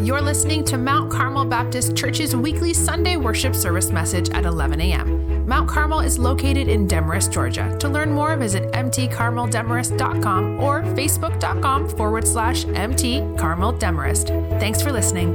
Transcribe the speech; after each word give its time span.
You're 0.00 0.22
listening 0.22 0.64
to 0.64 0.78
Mount 0.78 1.12
Carmel 1.12 1.44
Baptist 1.44 1.94
Church's 1.94 2.34
weekly 2.34 2.72
Sunday 2.72 3.16
worship 3.16 3.54
service 3.54 3.90
message 3.90 4.30
at 4.30 4.46
11 4.46 4.80
a.m. 4.80 5.46
Mount 5.46 5.68
Carmel 5.68 6.00
is 6.00 6.18
located 6.18 6.68
in 6.68 6.86
Demorest, 6.86 7.30
Georgia. 7.30 7.76
To 7.80 7.88
learn 7.88 8.10
more, 8.10 8.34
visit 8.34 8.72
mtcarmeldemorest.com 8.72 10.58
or 10.58 10.82
facebook.com 10.82 11.90
forward 11.90 12.26
slash 12.26 12.64
mtcarmeldemorest. 12.64 14.58
Thanks 14.58 14.80
for 14.80 14.90
listening. 14.90 15.34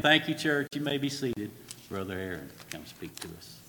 Thank 0.00 0.28
you, 0.28 0.34
church. 0.36 0.68
You 0.72 0.82
may 0.82 0.98
be 0.98 1.08
seated. 1.08 1.50
Brother 1.90 2.16
Aaron, 2.16 2.48
come 2.70 2.86
speak 2.86 3.12
to 3.16 3.28
us. 3.36 3.65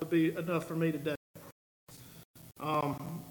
Would 0.00 0.10
be 0.10 0.34
enough 0.34 0.66
for 0.66 0.74
me 0.74 0.90
today. 0.90 1.14
Um, 2.58 3.22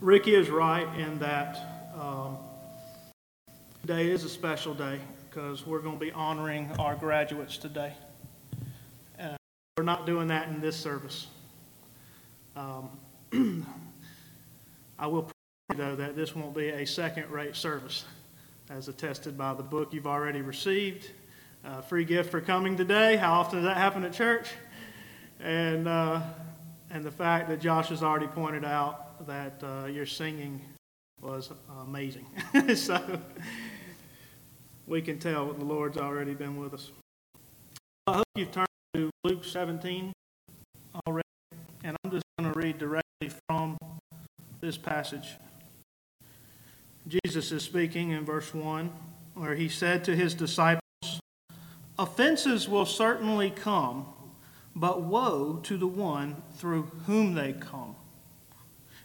Ricky 0.00 0.34
is 0.34 0.50
right 0.50 0.86
in 0.98 1.18
that 1.18 1.88
um, 1.98 2.36
today 3.80 4.10
is 4.10 4.24
a 4.24 4.28
special 4.28 4.74
day 4.74 5.00
because 5.28 5.66
we're 5.66 5.80
going 5.80 5.98
to 5.98 6.04
be 6.04 6.12
honoring 6.12 6.70
our 6.78 6.94
graduates 6.94 7.56
today. 7.56 7.94
We're 9.78 9.84
not 9.84 10.04
doing 10.04 10.28
that 10.28 10.48
in 10.48 10.60
this 10.60 10.76
service. 10.76 11.26
Um, 12.54 12.90
I 14.98 15.06
will 15.06 15.30
you, 15.70 15.76
though 15.76 15.96
that 15.96 16.16
this 16.16 16.36
won't 16.36 16.54
be 16.54 16.68
a 16.68 16.84
second-rate 16.84 17.56
service, 17.56 18.04
as 18.68 18.88
attested 18.88 19.38
by 19.38 19.54
the 19.54 19.62
book 19.62 19.94
you've 19.94 20.06
already 20.06 20.42
received. 20.42 21.10
Uh, 21.64 21.80
free 21.80 22.04
gift 22.04 22.30
for 22.30 22.42
coming 22.42 22.76
today. 22.76 23.16
How 23.16 23.32
often 23.40 23.60
does 23.60 23.64
that 23.64 23.78
happen 23.78 24.04
at 24.04 24.12
church? 24.12 24.48
And 25.42 25.88
uh, 25.88 26.20
and 26.90 27.04
the 27.04 27.10
fact 27.10 27.48
that 27.48 27.60
Josh 27.60 27.88
has 27.88 28.02
already 28.02 28.26
pointed 28.26 28.64
out 28.64 29.26
that 29.26 29.62
uh, 29.62 29.86
your 29.86 30.06
singing 30.06 30.60
was 31.20 31.50
amazing. 31.82 32.26
so 32.74 33.20
we 34.86 35.00
can 35.02 35.18
tell 35.18 35.52
the 35.52 35.64
Lord's 35.64 35.98
already 35.98 36.34
been 36.34 36.56
with 36.56 36.74
us. 36.74 36.90
I 38.06 38.14
hope 38.14 38.26
you've 38.34 38.50
turned 38.50 38.66
to 38.94 39.10
Luke 39.24 39.44
17 39.44 40.12
already, 41.06 41.28
and 41.84 41.96
I'm 42.04 42.10
just 42.10 42.24
going 42.38 42.52
to 42.52 42.58
read 42.58 42.78
directly 42.78 43.30
from 43.48 43.76
this 44.60 44.76
passage. 44.76 45.36
Jesus 47.06 47.52
is 47.52 47.62
speaking 47.62 48.10
in 48.10 48.24
verse 48.24 48.52
1, 48.52 48.92
where 49.34 49.54
he 49.54 49.68
said 49.68 50.04
to 50.04 50.16
his 50.16 50.34
disciples, 50.34 50.82
Offenses 51.98 52.68
will 52.68 52.86
certainly 52.86 53.50
come 53.50 54.06
but 54.80 55.02
woe 55.02 55.60
to 55.62 55.76
the 55.76 55.86
one 55.86 56.42
through 56.54 56.84
whom 57.06 57.34
they 57.34 57.52
come. 57.52 57.94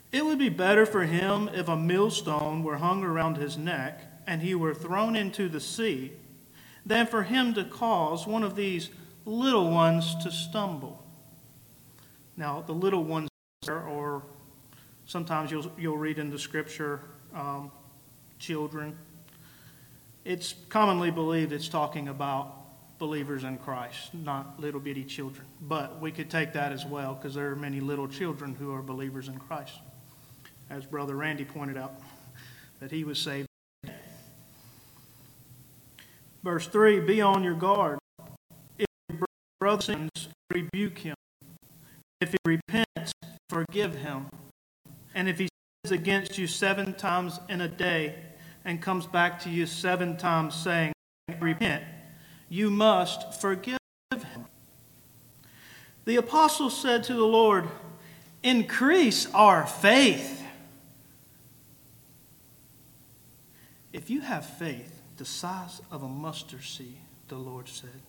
It 0.09 0.23
would 0.23 0.39
be 0.39 0.47
better 0.47 0.85
for 0.85 1.03
him 1.03 1.49
if 1.53 1.67
a 1.67 1.75
millstone 1.75 2.63
were 2.63 2.77
hung 2.77 3.03
around 3.03 3.35
his 3.35 3.57
neck 3.57 3.99
and 4.25 4.41
he 4.41 4.55
were 4.55 4.73
thrown 4.73 5.17
into 5.17 5.49
the 5.49 5.59
sea 5.59 6.13
than 6.85 7.05
for 7.05 7.23
him 7.23 7.53
to 7.55 7.65
cause 7.65 8.25
one 8.25 8.41
of 8.41 8.55
these 8.55 8.89
little 9.25 9.69
ones 9.69 10.15
to 10.23 10.31
stumble. 10.31 11.03
Now, 12.37 12.63
the 12.65 12.73
little 12.73 13.03
ones, 13.03 13.27
or 13.67 14.23
sometimes 15.05 15.51
you'll, 15.51 15.69
you'll 15.77 15.97
read 15.97 16.19
in 16.19 16.29
the 16.29 16.39
scripture, 16.39 17.01
um, 17.33 17.69
children. 18.39 18.97
It's 20.23 20.55
commonly 20.69 21.11
believed 21.11 21.51
it's 21.51 21.67
talking 21.67 22.07
about 22.07 22.64
believers 23.05 23.43
in 23.43 23.55
Christ, 23.59 24.15
not 24.15 24.59
little 24.59 24.79
bitty 24.79 25.03
children. 25.03 25.45
But 25.61 26.01
we 26.01 26.11
could 26.11 26.27
take 26.27 26.53
that 26.53 26.71
as 26.71 26.87
well 26.87 27.13
because 27.13 27.35
there 27.35 27.51
are 27.51 27.55
many 27.55 27.79
little 27.79 28.07
children 28.07 28.55
who 28.55 28.73
are 28.73 28.81
believers 28.81 29.27
in 29.27 29.37
Christ. 29.37 29.77
As 30.71 30.87
Brother 30.87 31.15
Randy 31.15 31.45
pointed 31.45 31.77
out, 31.77 32.01
that 32.79 32.89
he 32.89 33.03
was 33.03 33.19
saved. 33.19 33.47
Verse 36.43 36.65
3 36.65 37.01
Be 37.01 37.21
on 37.21 37.43
your 37.43 37.53
guard. 37.53 37.99
If 38.79 38.87
your 39.07 39.27
brother 39.59 39.83
sins, 39.83 40.09
rebuke 40.49 40.97
him. 40.97 41.13
If 42.21 42.31
he 42.31 42.37
repents, 42.43 43.11
forgive 43.49 43.93
him. 43.93 44.25
And 45.13 45.29
if 45.29 45.37
he 45.37 45.47
sins 45.85 45.91
against 45.91 46.39
you 46.39 46.47
seven 46.47 46.95
times 46.95 47.39
in 47.49 47.61
a 47.61 47.67
day 47.67 48.15
and 48.63 48.81
comes 48.81 49.05
back 49.05 49.39
to 49.43 49.51
you 49.51 49.67
seven 49.67 50.17
times 50.17 50.55
saying, 50.55 50.93
Repent, 51.39 51.83
you 52.55 52.69
must 52.69 53.33
forgive 53.33 53.77
him. 54.11 54.45
The 56.05 56.15
apostle 56.15 56.69
said 56.69 57.03
to 57.05 57.13
the 57.13 57.25
Lord, 57.25 57.67
Increase 58.43 59.27
our 59.33 59.65
faith. 59.65 60.43
If 63.91 64.09
you 64.09 64.21
have 64.21 64.45
faith 64.45 65.01
the 65.17 65.25
size 65.25 65.81
of 65.91 66.03
a 66.03 66.07
mustard 66.07 66.63
seed, 66.63 66.97
the 67.27 67.37
Lord 67.37 67.67
said, 67.67 68.01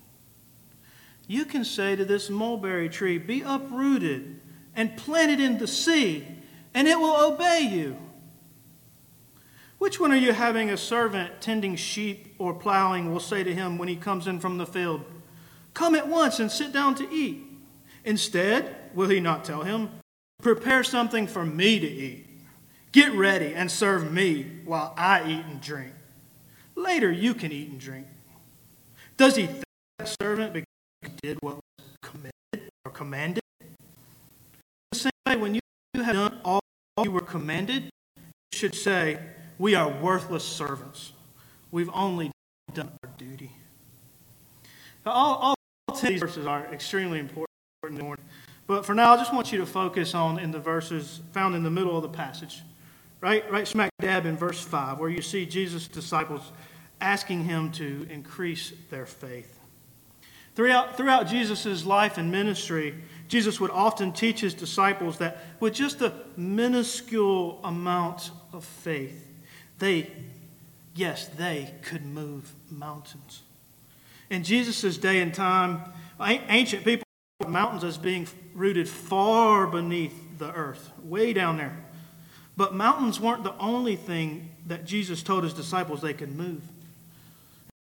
you 1.26 1.44
can 1.44 1.64
say 1.64 1.96
to 1.96 2.04
this 2.04 2.30
mulberry 2.30 2.88
tree, 2.88 3.18
Be 3.18 3.42
uprooted 3.42 4.40
and 4.76 4.96
planted 4.96 5.40
in 5.40 5.58
the 5.58 5.66
sea, 5.66 6.24
and 6.72 6.86
it 6.86 6.98
will 6.98 7.32
obey 7.32 7.68
you. 7.72 7.96
Which 9.78 10.00
one 10.00 10.10
are 10.12 10.16
you 10.16 10.32
having 10.32 10.70
a 10.70 10.76
servant 10.76 11.40
tending 11.40 11.76
sheep 11.76 12.34
or 12.38 12.54
plowing 12.54 13.12
will 13.12 13.20
say 13.20 13.44
to 13.44 13.54
him 13.54 13.76
when 13.76 13.88
he 13.88 13.96
comes 13.96 14.26
in 14.26 14.40
from 14.40 14.58
the 14.58 14.66
field, 14.66 15.04
Come 15.74 15.94
at 15.94 16.08
once 16.08 16.40
and 16.40 16.50
sit 16.50 16.72
down 16.72 16.94
to 16.96 17.10
eat? 17.12 17.44
Instead, 18.04 18.74
will 18.94 19.10
he 19.10 19.20
not 19.20 19.44
tell 19.44 19.62
him, 19.62 19.90
Prepare 20.40 20.84
something 20.84 21.26
for 21.26 21.44
me 21.44 21.78
to 21.78 21.86
eat? 21.86 22.26
Get 22.92 23.12
ready 23.12 23.52
and 23.54 23.70
serve 23.70 24.10
me 24.10 24.46
while 24.64 24.94
I 24.96 25.20
eat 25.28 25.44
and 25.44 25.60
drink. 25.60 25.92
Later 26.74 27.10
you 27.10 27.34
can 27.34 27.52
eat 27.52 27.70
and 27.70 27.78
drink. 27.78 28.06
Does 29.16 29.36
he 29.36 29.46
thank 29.46 29.64
that 29.98 30.16
servant 30.20 30.52
because 30.54 30.66
he 31.02 31.08
did 31.22 31.38
what 31.42 31.56
was 31.56 31.86
committed 32.02 32.70
or 32.84 32.92
commanded? 32.92 33.42
The 34.92 34.98
same 34.98 35.10
way, 35.26 35.36
when 35.36 35.54
you 35.54 35.60
have 35.96 36.14
done 36.14 36.40
all 36.44 36.60
you 37.02 37.10
were 37.10 37.20
commanded, 37.20 37.84
you 38.16 38.58
should 38.58 38.74
say, 38.74 39.18
we 39.58 39.74
are 39.74 39.88
worthless 39.88 40.44
servants. 40.44 41.12
We've 41.70 41.90
only 41.92 42.30
done 42.74 42.90
our 43.02 43.10
duty. 43.16 43.50
Now, 45.04 45.12
all, 45.12 45.56
all 45.88 45.96
10 45.96 46.10
these 46.12 46.20
verses 46.20 46.46
are 46.46 46.66
extremely 46.72 47.18
important. 47.18 47.46
But 48.66 48.84
for 48.84 48.94
now, 48.94 49.12
I 49.12 49.16
just 49.16 49.32
want 49.32 49.52
you 49.52 49.58
to 49.58 49.66
focus 49.66 50.14
on 50.14 50.38
in 50.38 50.50
the 50.50 50.58
verses 50.58 51.20
found 51.32 51.54
in 51.54 51.62
the 51.62 51.70
middle 51.70 51.96
of 51.96 52.02
the 52.02 52.08
passage. 52.08 52.62
Right, 53.20 53.50
right 53.50 53.66
smack 53.66 53.90
dab 54.00 54.26
in 54.26 54.36
verse 54.36 54.60
5, 54.60 54.98
where 54.98 55.08
you 55.08 55.22
see 55.22 55.46
Jesus' 55.46 55.88
disciples 55.88 56.52
asking 57.00 57.44
him 57.44 57.70
to 57.72 58.06
increase 58.10 58.72
their 58.90 59.06
faith. 59.06 59.58
Throughout, 60.54 60.96
throughout 60.96 61.26
Jesus' 61.26 61.84
life 61.84 62.18
and 62.18 62.30
ministry, 62.30 62.94
Jesus 63.28 63.60
would 63.60 63.70
often 63.70 64.12
teach 64.12 64.40
his 64.40 64.54
disciples 64.54 65.18
that 65.18 65.44
with 65.60 65.74
just 65.74 66.00
a 66.00 66.12
minuscule 66.36 67.60
amount 67.62 68.30
of 68.52 68.64
faith, 68.64 69.25
they, 69.78 70.10
yes, 70.94 71.28
they 71.28 71.74
could 71.82 72.04
move 72.04 72.54
mountains. 72.70 73.42
In 74.30 74.42
Jesus' 74.42 74.96
day 74.96 75.20
and 75.20 75.32
time, 75.32 75.82
ancient 76.20 76.84
people 76.84 77.04
mountains 77.46 77.84
as 77.84 77.98
being 77.98 78.26
rooted 78.54 78.88
far 78.88 79.66
beneath 79.66 80.38
the 80.38 80.52
earth, 80.52 80.90
way 81.02 81.32
down 81.32 81.58
there. 81.58 81.76
But 82.56 82.74
mountains 82.74 83.20
weren't 83.20 83.44
the 83.44 83.56
only 83.58 83.96
thing 83.96 84.50
that 84.66 84.86
Jesus 84.86 85.22
told 85.22 85.44
his 85.44 85.52
disciples 85.52 86.00
they 86.00 86.14
could 86.14 86.34
move. 86.34 86.62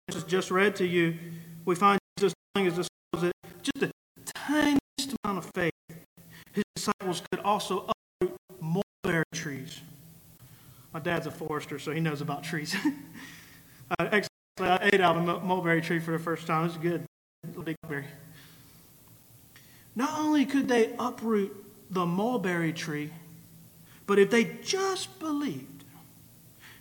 As 0.08 0.24
just 0.24 0.50
read 0.50 0.74
to 0.76 0.86
you, 0.86 1.16
we 1.64 1.74
find 1.76 1.98
Jesus 2.18 2.34
telling 2.54 2.66
his 2.66 2.74
disciples 2.74 3.22
that 3.22 3.62
just 3.62 3.82
a 3.84 3.90
tiniest 4.24 5.16
amount 5.22 5.38
of 5.38 5.50
faith, 5.54 5.72
his 6.52 6.64
disciples 6.74 7.22
could 7.30 7.40
also 7.40 7.88
uproot 8.20 8.36
mulberry 8.60 9.24
trees. 9.32 9.80
My 10.92 11.00
dad's 11.00 11.26
a 11.26 11.30
forester, 11.30 11.78
so 11.78 11.92
he 11.92 12.00
knows 12.00 12.20
about 12.20 12.42
trees. 12.42 12.74
uh, 13.98 14.08
actually, 14.12 14.28
I 14.60 14.90
ate 14.92 15.00
out 15.00 15.16
of 15.16 15.28
a 15.28 15.40
mulberry 15.40 15.80
tree 15.80 15.98
for 15.98 16.12
the 16.12 16.18
first 16.18 16.46
time. 16.46 16.64
It 16.64 16.68
was 16.68 16.76
good. 16.78 17.04
Big 17.64 17.76
berry. 17.86 18.04
Not 19.94 20.18
only 20.18 20.46
could 20.46 20.68
they 20.68 20.94
uproot 20.98 21.54
the 21.90 22.06
mulberry 22.06 22.72
tree, 22.72 23.10
but 24.06 24.18
if 24.18 24.30
they 24.30 24.44
just 24.62 25.18
believed, 25.18 25.84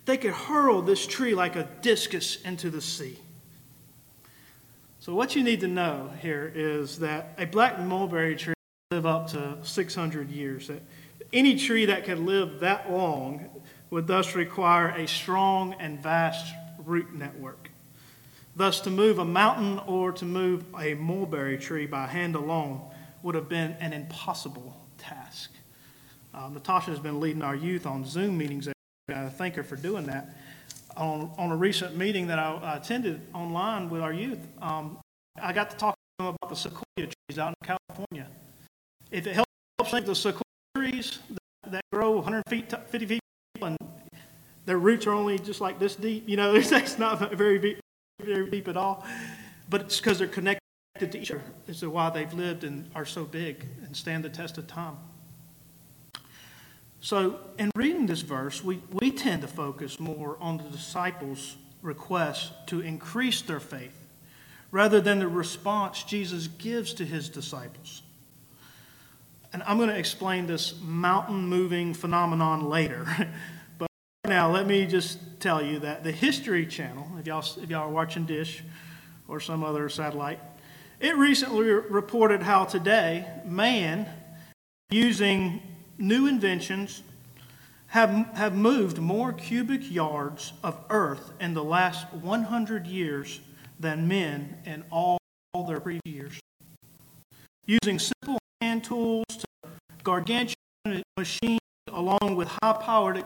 they 0.05 0.17
could 0.17 0.33
hurl 0.33 0.81
this 0.81 1.05
tree 1.05 1.35
like 1.35 1.55
a 1.55 1.67
discus 1.81 2.41
into 2.43 2.69
the 2.69 2.81
sea. 2.81 3.19
So, 4.99 5.13
what 5.13 5.35
you 5.35 5.43
need 5.43 5.59
to 5.61 5.67
know 5.67 6.11
here 6.21 6.51
is 6.53 6.99
that 6.99 7.33
a 7.37 7.45
black 7.45 7.79
mulberry 7.79 8.35
tree 8.35 8.53
live 8.91 9.05
up 9.05 9.27
to 9.27 9.57
600 9.63 10.29
years. 10.29 10.67
That 10.67 10.81
Any 11.33 11.57
tree 11.57 11.85
that 11.85 12.05
can 12.05 12.25
live 12.25 12.61
that 12.61 12.91
long 12.91 13.49
would 13.89 14.07
thus 14.07 14.35
require 14.35 14.89
a 14.89 15.07
strong 15.07 15.73
and 15.79 16.01
vast 16.01 16.53
root 16.83 17.13
network. 17.13 17.69
Thus, 18.55 18.79
to 18.81 18.89
move 18.89 19.19
a 19.19 19.25
mountain 19.25 19.79
or 19.85 20.11
to 20.13 20.25
move 20.25 20.65
a 20.79 20.95
mulberry 20.95 21.57
tree 21.57 21.85
by 21.85 22.07
hand 22.07 22.35
alone 22.35 22.81
would 23.21 23.35
have 23.35 23.47
been 23.47 23.71
an 23.79 23.93
impossible 23.93 24.75
task. 24.97 25.51
Um, 26.33 26.53
Natasha 26.53 26.91
has 26.91 26.99
been 26.99 27.19
leading 27.19 27.41
our 27.41 27.55
youth 27.55 27.85
on 27.85 28.03
Zoom 28.03 28.37
meetings. 28.37 28.67
I 29.09 29.29
thank 29.29 29.55
her 29.55 29.63
for 29.63 29.75
doing 29.75 30.05
that. 30.07 30.35
On, 30.95 31.31
on 31.37 31.51
a 31.51 31.55
recent 31.55 31.95
meeting 31.95 32.27
that 32.27 32.39
I 32.39 32.77
attended 32.77 33.21
online 33.33 33.89
with 33.89 34.01
our 34.01 34.13
youth, 34.13 34.39
um, 34.61 34.97
I 35.39 35.53
got 35.53 35.69
to 35.69 35.77
talk 35.77 35.93
to 35.93 36.25
them 36.25 36.35
about 36.41 36.49
the 36.49 36.55
sequoia 36.55 36.83
trees 36.97 37.39
out 37.39 37.53
in 37.61 37.77
California. 37.87 38.27
If 39.11 39.27
it 39.27 39.33
helps 39.33 39.91
think 39.91 40.05
the 40.05 40.15
sequoia 40.15 40.41
trees 40.75 41.19
that, 41.29 41.71
that 41.71 41.81
grow 41.93 42.11
100 42.13 42.43
feet, 42.49 42.73
50 42.89 43.05
feet, 43.05 43.21
and 43.67 43.77
their 44.65 44.77
roots 44.77 45.07
are 45.07 45.13
only 45.13 45.39
just 45.39 45.61
like 45.61 45.79
this 45.79 45.95
deep, 45.95 46.27
you 46.27 46.35
know, 46.35 46.55
it's 46.55 46.99
not 46.99 47.33
very 47.33 47.59
deep, 47.59 47.79
very 48.21 48.49
deep 48.49 48.67
at 48.67 48.77
all. 48.77 49.05
But 49.69 49.81
it's 49.81 49.97
because 49.97 50.19
they're 50.19 50.27
connected 50.27 50.61
to 50.99 51.19
each 51.19 51.31
other. 51.31 51.43
This 51.65 51.77
is 51.77 51.87
why 51.87 52.09
they've 52.09 52.33
lived 52.33 52.63
and 52.63 52.89
are 52.95 53.05
so 53.05 53.23
big 53.23 53.65
and 53.85 53.95
stand 53.95 54.23
the 54.23 54.29
test 54.29 54.57
of 54.57 54.67
time. 54.67 54.97
So, 56.99 57.39
in 57.59 57.71
reading 57.75 58.07
this 58.07 58.21
verse, 58.21 58.63
we, 58.63 58.81
we 58.91 59.11
tend 59.11 59.41
to 59.43 59.47
focus 59.47 59.99
more 59.99 60.37
on 60.41 60.57
the 60.57 60.63
disciples' 60.63 61.57
request 61.81 62.51
to 62.67 62.81
increase 62.81 63.41
their 63.41 63.59
faith 63.59 63.95
rather 64.71 64.99
than 64.99 65.19
the 65.19 65.27
response 65.27 66.03
Jesus 66.03 66.47
gives 66.47 66.93
to 66.95 67.05
his 67.05 67.29
disciples. 67.29 68.01
And 69.53 69.63
I'm 69.63 69.77
going 69.77 69.89
to 69.89 69.97
explain 69.97 70.47
this 70.47 70.75
mountain 70.81 71.47
moving 71.47 71.93
phenomenon 71.93 72.69
later. 72.69 73.07
now, 74.27 74.51
let 74.51 74.67
me 74.67 74.85
just 74.85 75.19
tell 75.39 75.63
you 75.63 75.79
that 75.79 76.03
the 76.03 76.11
History 76.11 76.65
Channel, 76.65 77.07
if 77.19 77.27
y'all, 77.27 77.45
if 77.61 77.69
y'all 77.69 77.87
are 77.87 77.91
watching 77.91 78.25
Dish 78.25 78.63
or 79.27 79.39
some 79.39 79.63
other 79.63 79.87
satellite, 79.89 80.39
it 80.99 81.15
recently 81.15 81.69
reported 81.69 82.41
how 82.43 82.65
today 82.65 83.25
man, 83.45 84.07
using 84.89 85.61
new 85.97 86.27
inventions, 86.27 87.03
have, 87.87 88.09
have 88.33 88.55
moved 88.55 88.97
more 88.97 89.31
cubic 89.31 89.89
yards 89.89 90.53
of 90.63 90.77
earth 90.89 91.31
in 91.39 91.53
the 91.53 91.63
last 91.63 92.11
100 92.13 92.85
years 92.85 93.39
than 93.79 94.07
men 94.07 94.57
in 94.65 94.83
all 94.91 95.17
their 95.67 95.79
previous 95.79 96.01
years. 96.05 96.39
Using 97.65 97.99
simple 97.99 98.37
hand 98.61 98.83
tools 98.83 99.25
to 99.29 99.45
gargantuan 100.03 101.03
machines 101.17 101.59
along 101.91 102.35
with 102.35 102.47
high 102.61 102.73
powered 102.73 103.17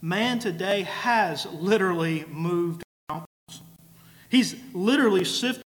man 0.00 0.38
today 0.38 0.82
has 0.82 1.44
literally 1.44 2.24
moved 2.30 2.82
mountains. 3.10 3.60
He's 4.30 4.56
literally 4.72 5.26
sifted 5.26 5.62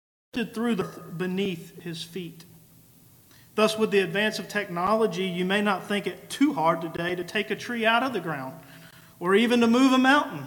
through 0.52 0.75
the 0.75 0.85
beneath 1.17 1.81
his 1.81 2.02
feet. 2.02 2.44
Thus, 3.55 3.79
with 3.79 3.93
the 3.93 4.00
advance 4.00 4.40
of 4.40 4.49
technology, 4.49 5.25
you 5.25 5.44
may 5.44 5.62
not 5.62 5.87
think 5.87 6.08
it 6.08 6.29
too 6.29 6.52
hard 6.52 6.81
today 6.81 7.14
to 7.14 7.23
take 7.23 7.52
a 7.52 7.56
tree 7.56 7.87
out 7.87 8.02
of 8.02 8.12
the 8.12 8.19
ground 8.19 8.55
or 9.20 9.37
even 9.37 9.61
to 9.61 9.69
move 9.69 9.93
a 9.93 9.99
mountain. 9.99 10.46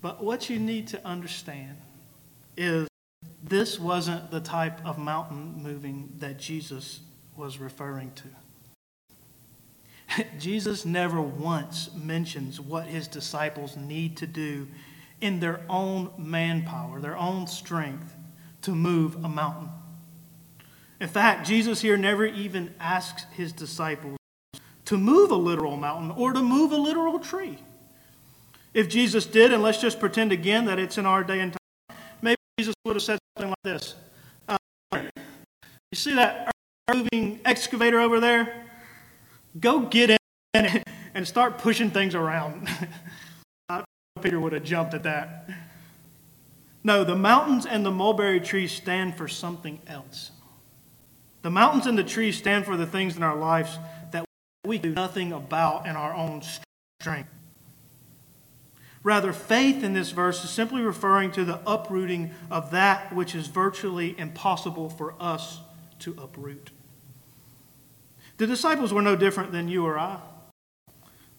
But 0.00 0.24
what 0.24 0.48
you 0.48 0.58
need 0.58 0.88
to 0.88 1.06
understand 1.06 1.76
is 2.56 2.88
this 3.42 3.78
wasn't 3.78 4.30
the 4.30 4.40
type 4.40 4.82
of 4.86 4.96
mountain 4.96 5.62
moving 5.62 6.10
that 6.20 6.38
Jesus 6.38 7.00
was 7.36 7.58
referring 7.58 8.12
to. 8.12 8.28
Jesus 10.38 10.84
never 10.84 11.20
once 11.20 11.90
mentions 11.94 12.60
what 12.60 12.86
his 12.86 13.08
disciples 13.08 13.76
need 13.76 14.16
to 14.18 14.26
do 14.26 14.68
in 15.20 15.40
their 15.40 15.60
own 15.68 16.10
manpower, 16.16 17.00
their 17.00 17.16
own 17.16 17.46
strength, 17.46 18.14
to 18.62 18.74
move 18.74 19.16
a 19.24 19.28
mountain. 19.28 19.68
In 21.00 21.08
fact, 21.08 21.46
Jesus 21.46 21.80
here 21.80 21.96
never 21.96 22.26
even 22.26 22.74
asks 22.80 23.24
his 23.32 23.52
disciples 23.52 24.16
to 24.84 24.96
move 24.96 25.30
a 25.30 25.36
literal 25.36 25.76
mountain 25.76 26.10
or 26.10 26.32
to 26.32 26.42
move 26.42 26.72
a 26.72 26.76
literal 26.76 27.18
tree. 27.18 27.58
If 28.74 28.88
Jesus 28.88 29.26
did, 29.26 29.52
and 29.52 29.62
let's 29.62 29.80
just 29.80 30.00
pretend 30.00 30.32
again 30.32 30.64
that 30.66 30.78
it's 30.78 30.98
in 30.98 31.06
our 31.06 31.24
day 31.24 31.40
and 31.40 31.52
time, 31.52 31.98
maybe 32.22 32.36
Jesus 32.58 32.74
would 32.84 32.96
have 32.96 33.02
said 33.02 33.18
something 33.36 33.50
like 33.50 33.62
this 33.64 33.94
uh, 34.48 34.56
You 34.92 35.94
see 35.94 36.14
that 36.14 36.50
moving 36.92 37.40
excavator 37.44 38.00
over 38.00 38.20
there? 38.20 38.67
Go 39.58 39.80
get 39.80 40.18
in 40.54 40.82
and 41.14 41.26
start 41.26 41.58
pushing 41.58 41.90
things 41.90 42.14
around. 42.14 42.68
Peter 44.22 44.40
would 44.40 44.52
have 44.52 44.64
jumped 44.64 44.94
at 44.94 45.04
that. 45.04 45.48
No, 46.84 47.04
the 47.04 47.16
mountains 47.16 47.66
and 47.66 47.84
the 47.84 47.90
mulberry 47.90 48.40
trees 48.40 48.72
stand 48.72 49.16
for 49.16 49.28
something 49.28 49.80
else. 49.86 50.32
The 51.42 51.50
mountains 51.50 51.86
and 51.86 51.96
the 51.96 52.04
trees 52.04 52.36
stand 52.36 52.64
for 52.64 52.76
the 52.76 52.86
things 52.86 53.16
in 53.16 53.22
our 53.22 53.36
lives 53.36 53.78
that 54.10 54.24
we 54.64 54.78
do 54.78 54.90
nothing 54.90 55.32
about 55.32 55.86
in 55.86 55.96
our 55.96 56.14
own 56.14 56.42
strength. 57.00 57.30
Rather, 59.02 59.32
faith 59.32 59.84
in 59.84 59.94
this 59.94 60.10
verse 60.10 60.42
is 60.44 60.50
simply 60.50 60.82
referring 60.82 61.30
to 61.32 61.44
the 61.44 61.60
uprooting 61.66 62.32
of 62.50 62.70
that 62.72 63.14
which 63.14 63.34
is 63.34 63.46
virtually 63.46 64.18
impossible 64.18 64.90
for 64.90 65.14
us 65.20 65.60
to 66.00 66.14
uproot. 66.18 66.70
The 68.38 68.46
disciples 68.46 68.92
were 68.92 69.02
no 69.02 69.16
different 69.16 69.50
than 69.50 69.68
you 69.68 69.84
or 69.84 69.98
I. 69.98 70.20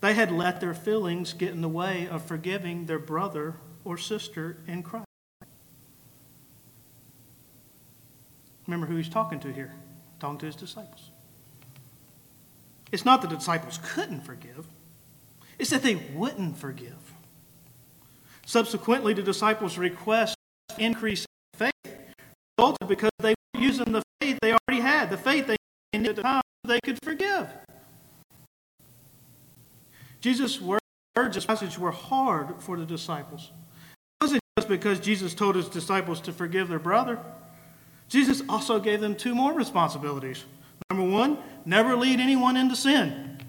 They 0.02 0.14
had 0.14 0.32
let 0.32 0.60
their 0.60 0.74
feelings 0.74 1.34
get 1.34 1.52
in 1.52 1.62
the 1.62 1.70
way 1.70 2.08
of 2.08 2.24
forgiving 2.24 2.86
their 2.86 3.00
brother 3.00 3.56
or 3.86 3.98
sister 3.98 4.58
in 4.68 4.84
Christ. 4.84 5.06
Remember 8.68 8.86
who 8.86 8.98
he's 8.98 9.10
talking 9.10 9.40
to 9.40 9.52
here? 9.52 9.74
Talking 10.20 10.40
to 10.40 10.46
his 10.46 10.56
disciples. 10.56 11.12
It's 12.92 13.06
not 13.06 13.22
that 13.22 13.30
the 13.30 13.38
disciples 13.38 13.80
couldn't 13.82 14.22
forgive, 14.22 14.68
it's 15.58 15.70
that 15.70 15.82
they 15.82 15.96
wouldn't 15.96 16.58
forgive. 16.58 17.14
Subsequently, 18.46 19.14
the 19.14 19.22
disciples' 19.22 19.78
request 19.78 20.36
increase 20.78 21.26
faith 21.54 21.72
resulted 22.58 22.88
because 22.88 23.12
they 23.20 23.36
were 23.54 23.62
using 23.62 23.92
the 23.92 24.02
faith 24.20 24.38
they 24.42 24.52
already 24.52 24.82
had, 24.82 25.10
the 25.10 25.18
faith 25.18 25.48
they 25.48 25.56
needed 25.94 26.10
at 26.10 26.16
the 26.18 26.22
time 26.24 26.42
they 26.70 26.80
could 26.80 27.00
forgive. 27.04 27.48
Jesus' 30.22 30.62
words 30.62 30.82
in 31.18 31.32
this 31.32 31.46
passage 31.46 31.78
were 31.78 31.92
hard 31.92 32.62
for 32.62 32.78
the 32.78 32.86
disciples. 32.86 33.52
It 34.22 34.24
wasn't 34.26 34.42
just 34.58 34.70
because 34.70 35.00
Jesus 35.00 35.34
told 35.34 35.56
his 35.56 35.68
disciples 35.68 36.22
to 36.22 36.32
forgive 36.32 36.70
their 36.70 36.80
brother. 36.80 37.20
Jesus 38.08 38.42
also 38.48 38.80
gave 38.80 39.02
them 39.02 39.16
two 39.16 39.36
more 39.36 39.54
responsibilities. 39.54 40.46
Number 40.92 41.06
one, 41.10 41.38
never 41.66 41.96
lead 41.96 42.20
anyone 42.20 42.58
into 42.58 42.76
sin. 42.76 43.40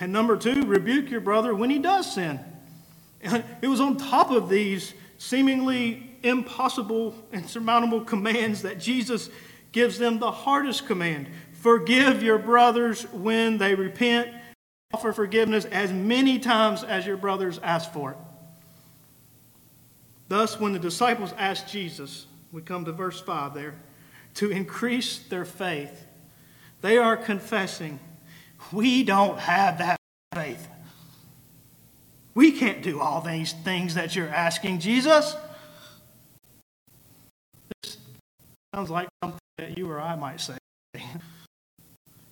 And 0.00 0.12
number 0.12 0.36
two, 0.36 0.62
rebuke 0.62 1.10
your 1.10 1.20
brother 1.20 1.54
when 1.54 1.70
he 1.70 1.78
does 1.78 2.12
sin. 2.12 2.40
And 3.22 3.44
It 3.62 3.68
was 3.68 3.80
on 3.80 3.96
top 3.96 4.30
of 4.30 4.48
these 4.48 4.94
seemingly 5.18 6.10
impossible, 6.22 7.14
insurmountable 7.32 8.02
commands 8.02 8.62
that 8.62 8.78
Jesus 8.78 9.30
gives 9.72 9.98
them 9.98 10.18
the 10.18 10.30
hardest 10.30 10.86
command 10.86 11.28
forgive 11.64 12.22
your 12.22 12.36
brothers 12.36 13.10
when 13.10 13.56
they 13.56 13.74
repent. 13.74 14.28
Offer 14.92 15.14
forgiveness 15.14 15.64
as 15.64 15.90
many 15.90 16.38
times 16.38 16.84
as 16.84 17.06
your 17.06 17.16
brothers 17.16 17.58
ask 17.62 17.90
for 17.90 18.10
it. 18.10 18.18
Thus, 20.28 20.60
when 20.60 20.74
the 20.74 20.78
disciples 20.78 21.32
asked 21.38 21.66
Jesus, 21.66 22.26
we 22.52 22.60
come 22.60 22.84
to 22.84 22.92
verse 22.92 23.18
5 23.18 23.54
there, 23.54 23.76
to 24.34 24.50
increase 24.50 25.18
their 25.18 25.46
faith, 25.46 26.06
they 26.82 26.98
are 26.98 27.16
confessing, 27.16 27.98
We 28.70 29.02
don't 29.02 29.38
have 29.38 29.78
that 29.78 29.96
faith. 30.34 30.68
We 32.34 32.52
can't 32.52 32.82
do 32.82 33.00
all 33.00 33.22
these 33.22 33.54
things 33.54 33.94
that 33.94 34.14
you're 34.14 34.28
asking, 34.28 34.80
Jesus. 34.80 35.34
This 37.82 37.96
sounds 38.74 38.90
like 38.90 39.08
something 39.22 39.40
that 39.56 39.78
you 39.78 39.90
or 39.90 39.98
I 39.98 40.14
might 40.14 40.42
say. 40.42 40.58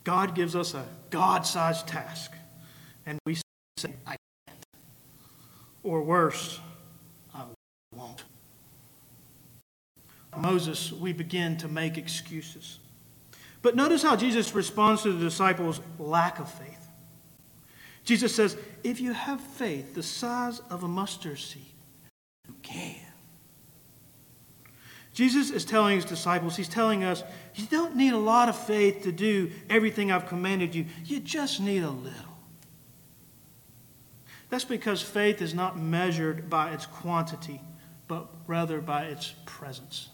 God 0.04 0.34
gives 0.34 0.56
us 0.56 0.74
a 0.74 0.84
God 1.10 1.46
sized 1.46 1.86
task, 1.86 2.32
and 3.06 3.18
we 3.24 3.36
say, 3.76 3.94
I 4.06 4.16
can't. 4.46 4.66
Or 5.82 6.02
worse, 6.02 6.60
I 7.34 7.44
won't. 7.94 8.24
Moses, 10.36 10.92
we 10.92 11.12
begin 11.12 11.56
to 11.58 11.68
make 11.68 11.98
excuses. 11.98 12.78
But 13.60 13.76
notice 13.76 14.02
how 14.02 14.16
Jesus 14.16 14.54
responds 14.54 15.02
to 15.02 15.12
the 15.12 15.24
disciples' 15.24 15.80
lack 15.98 16.40
of 16.40 16.50
faith. 16.50 16.88
Jesus 18.04 18.34
says, 18.34 18.56
If 18.82 19.00
you 19.00 19.12
have 19.12 19.40
faith 19.40 19.94
the 19.94 20.02
size 20.02 20.60
of 20.70 20.82
a 20.82 20.88
mustard 20.88 21.38
seed, 21.38 21.62
you 22.48 22.54
can. 22.62 22.96
Jesus 25.12 25.50
is 25.50 25.64
telling 25.64 25.96
his 25.96 26.04
disciples, 26.04 26.56
he's 26.56 26.68
telling 26.68 27.04
us, 27.04 27.22
you 27.54 27.66
don't 27.66 27.96
need 27.96 28.14
a 28.14 28.18
lot 28.18 28.48
of 28.48 28.56
faith 28.56 29.02
to 29.02 29.12
do 29.12 29.50
everything 29.68 30.10
I've 30.10 30.26
commanded 30.26 30.74
you. 30.74 30.86
You 31.04 31.20
just 31.20 31.60
need 31.60 31.82
a 31.82 31.90
little. 31.90 32.32
That's 34.48 34.64
because 34.64 35.02
faith 35.02 35.42
is 35.42 35.54
not 35.54 35.78
measured 35.78 36.48
by 36.48 36.72
its 36.72 36.86
quantity, 36.86 37.60
but 38.08 38.28
rather 38.46 38.80
by 38.80 39.04
its 39.04 39.34
presence. 39.44 40.08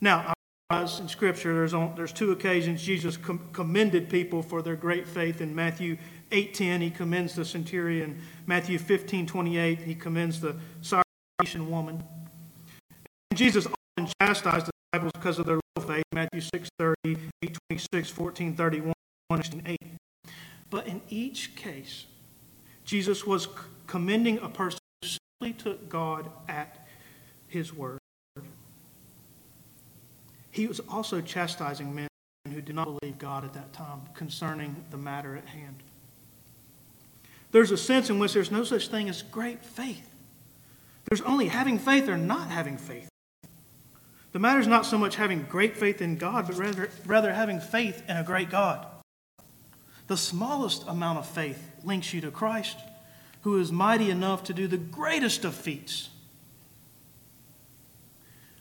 Now, 0.00 0.32
in 0.70 1.08
Scripture, 1.08 1.54
there's, 1.54 1.74
on, 1.74 1.94
there's 1.96 2.12
two 2.12 2.30
occasions 2.30 2.82
Jesus 2.82 3.16
com- 3.16 3.48
commended 3.52 4.08
people 4.08 4.42
for 4.42 4.60
their 4.62 4.76
great 4.76 5.08
faith. 5.08 5.40
In 5.40 5.54
Matthew 5.54 5.96
8.10, 6.30 6.82
he 6.82 6.90
commends 6.90 7.34
the 7.34 7.44
centurion. 7.44 8.20
Matthew 8.46 8.78
15.28, 8.78 9.82
he 9.82 9.94
commends 9.94 10.40
the 10.40 10.56
Syrophoenician 10.82 11.68
woman. 11.68 12.04
And 13.30 13.38
Jesus 13.38 13.66
often 13.66 14.12
chastised 14.20 14.66
the 14.66 14.72
disciples 14.92 15.12
because 15.14 15.38
of 15.38 15.46
their 15.46 15.60
little 15.76 15.94
faith. 15.94 16.04
Matthew 16.12 16.40
6.30, 16.40 17.18
8.26, 17.44 18.12
14.31, 18.54 19.62
8. 19.66 19.78
But 20.70 20.86
in 20.86 21.00
each 21.08 21.56
case, 21.56 22.06
Jesus 22.84 23.26
was 23.26 23.48
commending 23.86 24.38
a 24.38 24.48
person 24.48 24.80
who 25.02 25.08
simply 25.08 25.52
took 25.62 25.88
God 25.88 26.30
at 26.48 26.86
his 27.48 27.72
word. 27.72 27.98
He 30.50 30.66
was 30.66 30.80
also 30.88 31.20
chastising 31.20 31.94
men 31.94 32.08
who 32.52 32.60
did 32.60 32.74
not 32.74 32.98
believe 32.98 33.18
God 33.18 33.44
at 33.44 33.52
that 33.54 33.72
time 33.72 34.02
concerning 34.14 34.84
the 34.90 34.96
matter 34.96 35.36
at 35.36 35.46
hand. 35.46 35.82
There's 37.50 37.70
a 37.70 37.76
sense 37.76 38.10
in 38.10 38.18
which 38.18 38.32
there's 38.32 38.50
no 38.50 38.64
such 38.64 38.88
thing 38.88 39.08
as 39.08 39.22
great 39.22 39.64
faith. 39.64 40.10
There's 41.08 41.22
only 41.22 41.48
having 41.48 41.78
faith 41.78 42.08
or 42.08 42.16
not 42.16 42.50
having 42.50 42.76
faith. 42.76 43.08
The 44.38 44.42
matter 44.42 44.60
is 44.60 44.68
not 44.68 44.86
so 44.86 44.96
much 44.96 45.16
having 45.16 45.42
great 45.48 45.76
faith 45.76 46.00
in 46.00 46.14
God, 46.14 46.46
but 46.46 46.56
rather, 46.58 46.90
rather 47.04 47.32
having 47.32 47.58
faith 47.58 48.04
in 48.08 48.16
a 48.16 48.22
great 48.22 48.50
God. 48.50 48.86
The 50.06 50.16
smallest 50.16 50.86
amount 50.86 51.18
of 51.18 51.26
faith 51.26 51.72
links 51.82 52.14
you 52.14 52.20
to 52.20 52.30
Christ, 52.30 52.78
who 53.40 53.58
is 53.58 53.72
mighty 53.72 54.12
enough 54.12 54.44
to 54.44 54.54
do 54.54 54.68
the 54.68 54.76
greatest 54.76 55.44
of 55.44 55.56
feats 55.56 56.10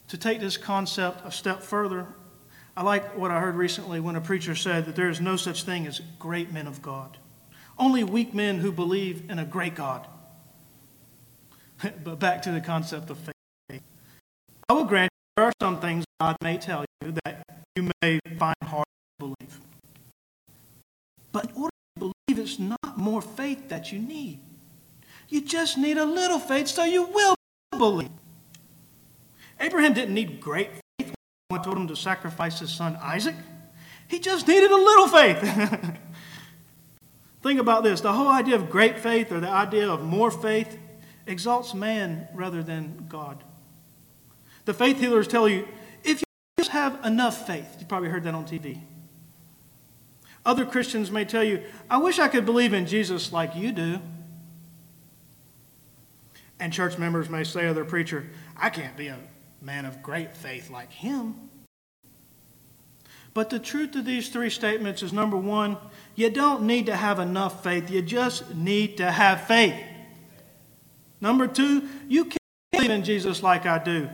to 0.07 0.17
take 0.17 0.39
this 0.39 0.57
concept 0.57 1.21
a 1.23 1.31
step 1.31 1.61
further, 1.61 2.07
I 2.75 2.81
like 2.81 3.15
what 3.15 3.29
I 3.29 3.39
heard 3.39 3.53
recently 3.53 3.99
when 3.99 4.15
a 4.15 4.21
preacher 4.21 4.55
said 4.55 4.87
that 4.87 4.95
there 4.95 5.09
is 5.09 5.21
no 5.21 5.35
such 5.35 5.61
thing 5.61 5.85
as 5.85 6.01
great 6.17 6.51
men 6.51 6.65
of 6.65 6.81
God. 6.81 7.19
Only 7.77 8.03
weak 8.03 8.33
men 8.33 8.57
who 8.57 8.71
believe 8.71 9.29
in 9.29 9.37
a 9.37 9.45
great 9.45 9.75
God. 9.75 10.07
but 12.03 12.17
back 12.17 12.41
to 12.41 12.51
the 12.51 12.61
concept 12.61 13.11
of 13.11 13.19
faith. 13.19 13.83
I 14.67 14.73
will 14.73 14.85
grant 14.85 15.11
you, 15.11 15.17
there 15.37 15.45
are 15.45 15.53
some 15.61 15.79
things 15.79 16.03
God 16.19 16.35
may 16.41 16.57
tell 16.57 16.83
you 17.03 17.13
that 17.23 17.43
you 17.75 17.91
may 18.01 18.19
find 18.39 18.55
hard 18.63 18.85
to 19.19 19.27
believe. 19.27 19.59
But 21.31 21.45
in 21.45 21.51
order 21.55 21.69
to 21.95 21.99
believe, 21.99 22.43
it's 22.43 22.57
not 22.57 22.97
more 22.97 23.21
faith 23.21 23.69
that 23.69 23.91
you 23.91 23.99
need. 23.99 24.39
You 25.29 25.41
just 25.41 25.77
need 25.77 25.97
a 25.97 26.05
little 26.05 26.39
faith 26.39 26.67
so 26.67 26.83
you 26.83 27.03
will 27.03 27.35
believe. 27.69 28.09
Abraham 29.59 29.93
didn't 29.93 30.15
need 30.15 30.41
great 30.41 30.71
faith 30.97 31.13
when 31.49 31.59
God 31.59 31.63
told 31.63 31.77
him 31.77 31.87
to 31.87 31.95
sacrifice 31.95 32.59
his 32.59 32.71
son 32.71 32.97
Isaac. 32.99 33.35
He 34.07 34.17
just 34.19 34.47
needed 34.47 34.71
a 34.71 34.75
little 34.75 35.07
faith. 35.07 35.37
Think 37.43 37.59
about 37.59 37.83
this 37.83 38.01
the 38.01 38.11
whole 38.11 38.27
idea 38.27 38.55
of 38.55 38.71
great 38.71 38.97
faith 38.97 39.31
or 39.31 39.39
the 39.39 39.49
idea 39.49 39.87
of 39.87 40.03
more 40.03 40.31
faith 40.31 40.79
exalts 41.27 41.75
man 41.75 42.27
rather 42.33 42.63
than 42.63 43.05
God. 43.07 43.43
The 44.67 44.73
faith 44.73 44.99
healers 44.99 45.29
tell 45.29 45.47
you 45.47 45.65
if 46.03 46.19
you 46.19 46.25
just 46.59 46.71
have 46.71 46.99
enough 47.05 47.47
faith, 47.47 47.77
you 47.79 47.85
probably 47.85 48.09
heard 48.09 48.25
that 48.25 48.35
on 48.35 48.45
TV. 48.45 48.81
Other 50.45 50.65
Christians 50.65 51.09
may 51.09 51.23
tell 51.23 51.43
you, 51.43 51.63
I 51.89 51.99
wish 51.99 52.19
I 52.19 52.27
could 52.27 52.45
believe 52.45 52.73
in 52.73 52.85
Jesus 52.85 53.31
like 53.31 53.55
you 53.55 53.71
do. 53.71 53.99
And 56.59 56.73
church 56.73 56.97
members 56.97 57.29
may 57.29 57.45
say 57.45 57.61
to 57.61 57.73
their 57.73 57.85
preacher, 57.85 58.27
I 58.57 58.69
can't 58.69 58.97
be 58.97 59.07
a 59.07 59.17
man 59.61 59.85
of 59.85 60.03
great 60.03 60.35
faith 60.35 60.69
like 60.69 60.91
him. 60.91 61.49
But 63.33 63.49
the 63.49 63.59
truth 63.59 63.95
of 63.95 64.03
these 64.03 64.27
three 64.27 64.49
statements 64.49 65.01
is 65.01 65.13
number 65.13 65.37
one, 65.37 65.77
you 66.13 66.29
don't 66.29 66.63
need 66.63 66.87
to 66.87 66.95
have 66.97 67.19
enough 67.19 67.63
faith, 67.63 67.89
you 67.89 68.01
just 68.01 68.53
need 68.53 68.97
to 68.97 69.09
have 69.09 69.47
faith. 69.47 69.81
Number 71.21 71.47
two, 71.47 71.87
you 72.09 72.25
can't 72.25 72.37
believe 72.73 72.91
in 72.91 73.05
Jesus 73.05 73.41
like 73.41 73.65
I 73.65 73.81
do. 73.81 74.09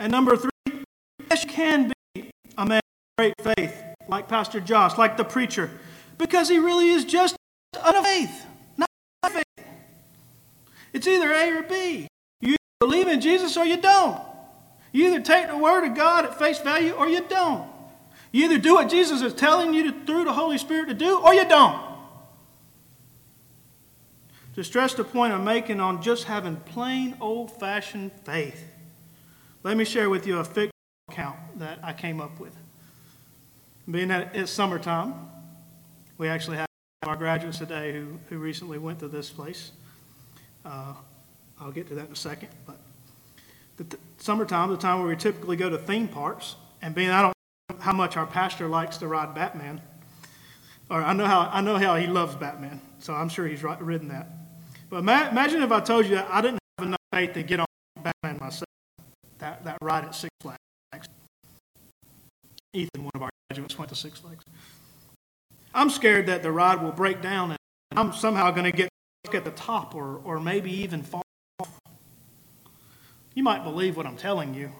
And 0.00 0.10
number 0.10 0.34
three, 0.34 0.50
yes, 1.30 1.44
you 1.44 1.50
can 1.50 1.92
be 2.14 2.30
a 2.56 2.64
man 2.64 2.78
of 2.78 3.18
great 3.18 3.34
faith, 3.54 3.84
like 4.08 4.28
Pastor 4.28 4.58
Josh, 4.58 4.96
like 4.96 5.18
the 5.18 5.24
preacher, 5.24 5.70
because 6.16 6.48
he 6.48 6.58
really 6.58 6.88
is 6.88 7.04
just 7.04 7.36
enough 7.76 8.06
faith, 8.06 8.46
not 8.78 8.88
faith. 9.30 9.44
It's 10.94 11.06
either 11.06 11.30
A 11.30 11.58
or 11.58 11.62
B 11.64 12.08
You 12.40 12.56
believe 12.80 13.08
in 13.08 13.20
Jesus 13.20 13.58
or 13.58 13.66
you 13.66 13.76
don't. 13.76 14.18
You 14.90 15.08
either 15.08 15.20
take 15.20 15.48
the 15.48 15.58
Word 15.58 15.84
of 15.84 15.94
God 15.94 16.24
at 16.24 16.38
face 16.38 16.60
value 16.60 16.92
or 16.92 17.06
you 17.06 17.20
don't. 17.28 17.68
You 18.32 18.46
either 18.46 18.56
do 18.58 18.76
what 18.76 18.88
Jesus 18.88 19.20
is 19.20 19.34
telling 19.34 19.74
you 19.74 19.92
to, 19.92 20.06
through 20.06 20.24
the 20.24 20.32
Holy 20.32 20.56
Spirit 20.56 20.88
to 20.88 20.94
do 20.94 21.20
or 21.20 21.34
you 21.34 21.46
don't. 21.46 21.78
To 24.54 24.64
stress 24.64 24.94
the 24.94 25.04
point 25.04 25.34
I'm 25.34 25.44
making 25.44 25.78
on 25.78 26.00
just 26.00 26.24
having 26.24 26.56
plain 26.56 27.18
old 27.20 27.50
fashioned 27.50 28.12
faith, 28.24 28.69
let 29.62 29.76
me 29.76 29.84
share 29.84 30.08
with 30.08 30.26
you 30.26 30.38
a 30.38 30.44
fictional 30.44 30.70
account 31.10 31.36
that 31.58 31.78
I 31.82 31.92
came 31.92 32.20
up 32.20 32.38
with. 32.40 32.56
Being 33.90 34.08
that 34.08 34.34
it's 34.34 34.50
summertime, 34.50 35.14
we 36.18 36.28
actually 36.28 36.58
have 36.58 36.66
our 37.06 37.16
graduates 37.16 37.58
today 37.58 37.92
who, 37.92 38.18
who 38.28 38.38
recently 38.38 38.78
went 38.78 39.00
to 39.00 39.08
this 39.08 39.30
place. 39.30 39.72
Uh, 40.64 40.94
I'll 41.60 41.72
get 41.72 41.88
to 41.88 41.94
that 41.94 42.06
in 42.06 42.12
a 42.12 42.16
second. 42.16 42.48
But 42.66 42.76
the 43.76 43.84
th- 43.84 44.02
summertime, 44.18 44.70
the 44.70 44.76
time 44.76 44.98
where 44.98 45.08
we 45.08 45.16
typically 45.16 45.56
go 45.56 45.68
to 45.68 45.78
theme 45.78 46.08
parks, 46.08 46.56
and 46.82 46.94
being 46.94 47.10
I 47.10 47.22
don't 47.22 47.34
know 47.70 47.76
how 47.80 47.92
much 47.92 48.16
our 48.16 48.26
pastor 48.26 48.66
likes 48.66 48.98
to 48.98 49.08
ride 49.08 49.34
Batman, 49.34 49.80
or 50.90 51.02
I 51.02 51.12
know 51.12 51.26
how 51.26 51.50
I 51.52 51.60
know 51.60 51.76
how 51.76 51.96
he 51.96 52.06
loves 52.06 52.34
Batman, 52.34 52.80
so 52.98 53.14
I'm 53.14 53.28
sure 53.28 53.46
he's 53.46 53.62
ridden 53.62 54.08
that. 54.08 54.28
But 54.88 55.04
ma- 55.04 55.28
imagine 55.28 55.62
if 55.62 55.72
I 55.72 55.80
told 55.80 56.06
you 56.06 56.16
that 56.16 56.28
I 56.30 56.40
didn't 56.40 56.58
have 56.78 56.86
enough 56.86 57.00
faith 57.12 57.32
to 57.34 57.42
get 57.42 57.60
on 57.60 57.66
Batman 58.02 58.38
myself. 58.40 58.69
That 59.40 59.64
that 59.64 59.78
ride 59.82 60.04
at 60.04 60.14
Six 60.14 60.30
Flags. 60.40 60.58
Ethan, 62.72 63.02
one 63.02 63.10
of 63.14 63.22
our 63.22 63.30
graduates, 63.48 63.76
went 63.76 63.88
to 63.88 63.96
Six 63.96 64.20
Flags. 64.20 64.44
I'm 65.74 65.90
scared 65.90 66.26
that 66.26 66.42
the 66.42 66.52
ride 66.52 66.82
will 66.82 66.92
break 66.92 67.20
down 67.20 67.50
and 67.50 67.58
I'm 67.98 68.12
somehow 68.12 68.50
going 68.50 68.70
to 68.70 68.76
get 68.76 68.88
stuck 69.24 69.34
at 69.34 69.44
the 69.44 69.50
top 69.50 69.94
or, 69.94 70.20
or 70.24 70.40
maybe 70.40 70.70
even 70.70 71.02
fall 71.02 71.22
you 73.34 73.44
might 73.44 73.62
believe 73.62 73.96
what 73.96 74.06
I'm 74.06 74.16
telling 74.16 74.54
you, 74.54 74.70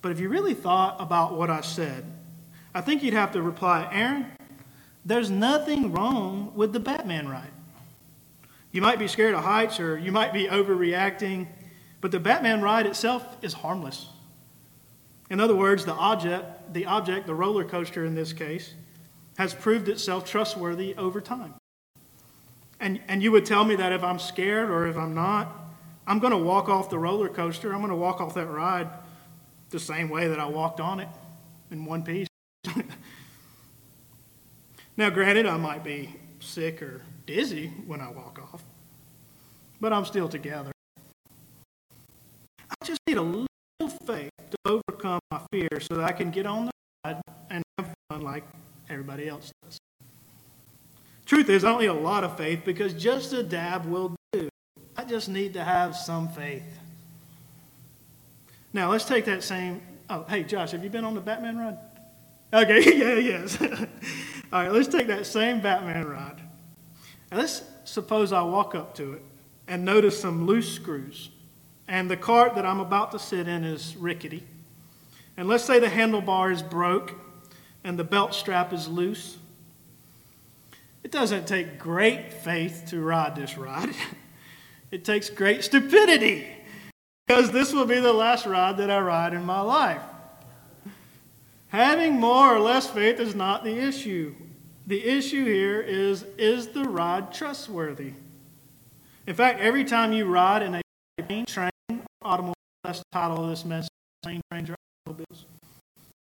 but 0.00 0.10
if 0.10 0.20
you 0.20 0.28
really 0.28 0.54
thought 0.54 0.96
about 1.00 1.36
what 1.36 1.50
I 1.50 1.60
said, 1.60 2.04
I 2.74 2.80
think 2.80 3.02
you'd 3.02 3.14
have 3.14 3.32
to 3.32 3.42
reply, 3.42 3.88
Aaron, 3.92 4.26
there's 5.04 5.30
nothing 5.30 5.92
wrong 5.92 6.52
with 6.54 6.72
the 6.72 6.80
Batman 6.80 7.28
ride. 7.28 7.52
You 8.72 8.80
might 8.82 8.98
be 8.98 9.06
scared 9.06 9.34
of 9.34 9.44
heights 9.44 9.80
or 9.80 9.98
you 9.98 10.12
might 10.12 10.32
be 10.32 10.46
overreacting, 10.46 11.46
but 12.00 12.10
the 12.10 12.20
Batman 12.20 12.62
ride 12.62 12.86
itself 12.86 13.36
is 13.42 13.52
harmless. 13.54 14.06
In 15.30 15.40
other 15.40 15.54
words, 15.54 15.84
the 15.84 15.92
object, 15.92 16.72
the 16.72 16.86
object, 16.86 17.26
the 17.26 17.34
roller 17.34 17.64
coaster 17.64 18.04
in 18.04 18.14
this 18.14 18.32
case, 18.32 18.74
has 19.36 19.54
proved 19.54 19.88
itself 19.88 20.24
trustworthy 20.24 20.94
over 20.96 21.20
time. 21.20 21.54
And, 22.80 23.00
and 23.08 23.22
you 23.22 23.32
would 23.32 23.44
tell 23.44 23.64
me 23.64 23.76
that 23.76 23.92
if 23.92 24.02
I'm 24.02 24.18
scared 24.18 24.70
or 24.70 24.86
if 24.86 24.96
I'm 24.96 25.14
not, 25.14 25.52
I'm 26.06 26.18
going 26.18 26.30
to 26.30 26.38
walk 26.38 26.68
off 26.68 26.88
the 26.88 26.98
roller 26.98 27.28
coaster. 27.28 27.72
I'm 27.72 27.80
going 27.80 27.90
to 27.90 27.96
walk 27.96 28.20
off 28.20 28.34
that 28.34 28.46
ride 28.46 28.88
the 29.70 29.78
same 29.78 30.08
way 30.08 30.28
that 30.28 30.40
I 30.40 30.46
walked 30.46 30.80
on 30.80 31.00
it 31.00 31.08
in 31.70 31.84
one 31.84 32.02
piece. 32.02 32.28
now, 34.96 35.10
granted, 35.10 35.46
I 35.46 35.56
might 35.56 35.84
be 35.84 36.16
sick 36.40 36.80
or 36.80 37.02
dizzy 37.26 37.68
when 37.86 38.00
I 38.00 38.10
walk 38.10 38.40
off, 38.52 38.62
but 39.80 39.92
I'm 39.92 40.06
still 40.06 40.28
together. 40.28 40.70
I 42.88 42.90
just 42.90 43.02
need 43.06 43.18
a 43.18 43.22
little 43.22 43.98
faith 44.06 44.30
to 44.50 44.56
overcome 44.64 45.20
my 45.30 45.42
fear 45.52 45.68
so 45.78 45.96
that 45.96 46.04
I 46.04 46.12
can 46.12 46.30
get 46.30 46.46
on 46.46 46.64
the 46.64 46.72
ride 47.04 47.20
and 47.50 47.62
have 47.76 47.94
fun 48.08 48.22
like 48.22 48.44
everybody 48.88 49.28
else 49.28 49.52
does. 49.62 49.76
Truth 51.26 51.50
is, 51.50 51.64
I 51.64 51.68
don't 51.68 51.82
need 51.82 51.88
a 51.88 51.92
lot 51.92 52.24
of 52.24 52.38
faith 52.38 52.62
because 52.64 52.94
just 52.94 53.34
a 53.34 53.42
dab 53.42 53.84
will 53.84 54.16
do. 54.32 54.48
I 54.96 55.04
just 55.04 55.28
need 55.28 55.52
to 55.52 55.62
have 55.62 55.94
some 55.96 56.30
faith. 56.30 56.62
Now, 58.72 58.90
let's 58.90 59.04
take 59.04 59.26
that 59.26 59.44
same. 59.44 59.82
Oh, 60.08 60.24
hey, 60.26 60.42
Josh, 60.42 60.70
have 60.70 60.82
you 60.82 60.88
been 60.88 61.04
on 61.04 61.14
the 61.14 61.20
Batman 61.20 61.58
ride? 61.58 61.76
Okay, 62.54 62.96
yeah, 62.96 63.16
yes. 63.18 63.60
All 64.50 64.62
right, 64.62 64.72
let's 64.72 64.88
take 64.88 65.08
that 65.08 65.26
same 65.26 65.60
Batman 65.60 66.06
ride. 66.06 66.40
And 67.30 67.38
let's 67.38 67.64
suppose 67.84 68.32
I 68.32 68.40
walk 68.40 68.74
up 68.74 68.94
to 68.94 69.12
it 69.12 69.22
and 69.66 69.84
notice 69.84 70.18
some 70.18 70.46
loose 70.46 70.74
screws. 70.74 71.28
And 71.88 72.10
the 72.10 72.16
cart 72.16 72.54
that 72.54 72.66
I'm 72.66 72.80
about 72.80 73.10
to 73.12 73.18
sit 73.18 73.48
in 73.48 73.64
is 73.64 73.96
rickety. 73.96 74.44
And 75.36 75.48
let's 75.48 75.64
say 75.64 75.78
the 75.78 75.86
handlebar 75.86 76.52
is 76.52 76.62
broke 76.62 77.14
and 77.82 77.98
the 77.98 78.04
belt 78.04 78.34
strap 78.34 78.72
is 78.72 78.86
loose. 78.86 79.38
It 81.02 81.10
doesn't 81.10 81.46
take 81.46 81.78
great 81.78 82.32
faith 82.32 82.84
to 82.88 83.00
ride 83.00 83.34
this 83.34 83.56
ride. 83.56 83.94
It 84.90 85.04
takes 85.04 85.28
great 85.28 85.62
stupidity 85.64 86.46
because 87.26 87.50
this 87.50 87.74
will 87.74 87.84
be 87.84 88.00
the 88.00 88.12
last 88.14 88.46
ride 88.46 88.78
that 88.78 88.90
I 88.90 88.98
ride 89.00 89.34
in 89.34 89.44
my 89.44 89.60
life. 89.60 90.00
Having 91.68 92.14
more 92.14 92.54
or 92.54 92.58
less 92.58 92.88
faith 92.88 93.20
is 93.20 93.34
not 93.34 93.64
the 93.64 93.76
issue. 93.76 94.34
The 94.86 95.04
issue 95.04 95.44
here 95.44 95.82
is 95.82 96.24
is 96.38 96.68
the 96.68 96.84
ride 96.84 97.34
trustworthy? 97.34 98.14
In 99.26 99.34
fact, 99.34 99.60
every 99.60 99.84
time 99.84 100.14
you 100.14 100.24
ride 100.24 100.62
in 100.62 100.76
a 100.76 100.82
train, 101.44 101.70
automobile, 102.28 102.54
that's 102.84 102.98
the 102.98 103.04
title 103.12 103.42
of 103.42 103.50
this 103.50 103.64
message, 103.64 103.90
plane, 104.22 104.40
trains, 104.50 104.70
or 104.70 104.76
automobiles. 105.06 105.46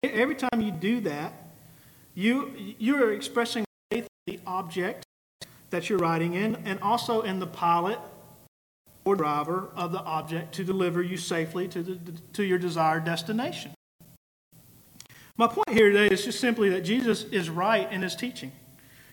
Every 0.03 0.35
time 0.35 0.61
you 0.61 0.71
do 0.71 0.99
that, 1.01 1.33
you, 2.15 2.51
you 2.79 3.01
are 3.03 3.11
expressing 3.13 3.63
faith 3.91 4.07
in 4.27 4.35
the 4.35 4.39
object 4.47 5.05
that 5.69 5.89
you're 5.89 5.99
riding 5.99 6.33
in 6.33 6.55
and 6.65 6.79
also 6.81 7.21
in 7.21 7.39
the 7.39 7.47
pilot 7.47 7.99
or 9.05 9.15
driver 9.15 9.69
of 9.75 9.91
the 9.91 9.99
object 9.99 10.53
to 10.55 10.63
deliver 10.63 11.01
you 11.01 11.17
safely 11.17 11.67
to, 11.67 11.81
the, 11.81 11.97
to 12.33 12.43
your 12.43 12.57
desired 12.57 13.05
destination. 13.05 13.71
My 15.37 15.47
point 15.47 15.69
here 15.69 15.91
today 15.91 16.13
is 16.13 16.25
just 16.25 16.39
simply 16.39 16.69
that 16.69 16.81
Jesus 16.81 17.23
is 17.23 17.49
right 17.49 17.91
in 17.91 18.01
his 18.01 18.15
teaching. 18.15 18.51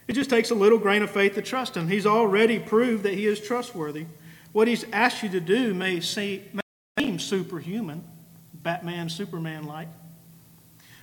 It 0.09 0.14
just 0.14 0.30
takes 0.30 0.50
a 0.50 0.54
little 0.54 0.78
grain 0.78 1.02
of 1.02 1.11
faith 1.11 1.35
to 1.35 1.42
trust 1.42 1.76
him. 1.76 1.88
He's 1.88 2.07
already 2.07 2.59
proved 2.59 3.02
that 3.04 3.14
he 3.14 3.26
is 3.26 3.40
trustworthy. 3.40 4.07
What 4.52 4.68
he's 4.68 4.85
asked 4.92 5.23
you 5.23 5.28
to 5.30 5.40
do 5.40 5.75
may 5.75 6.00
seem 6.00 6.61
superhuman, 7.28 8.04
Batman, 8.54 9.08
Superman 9.08 9.64
like. 9.64 9.88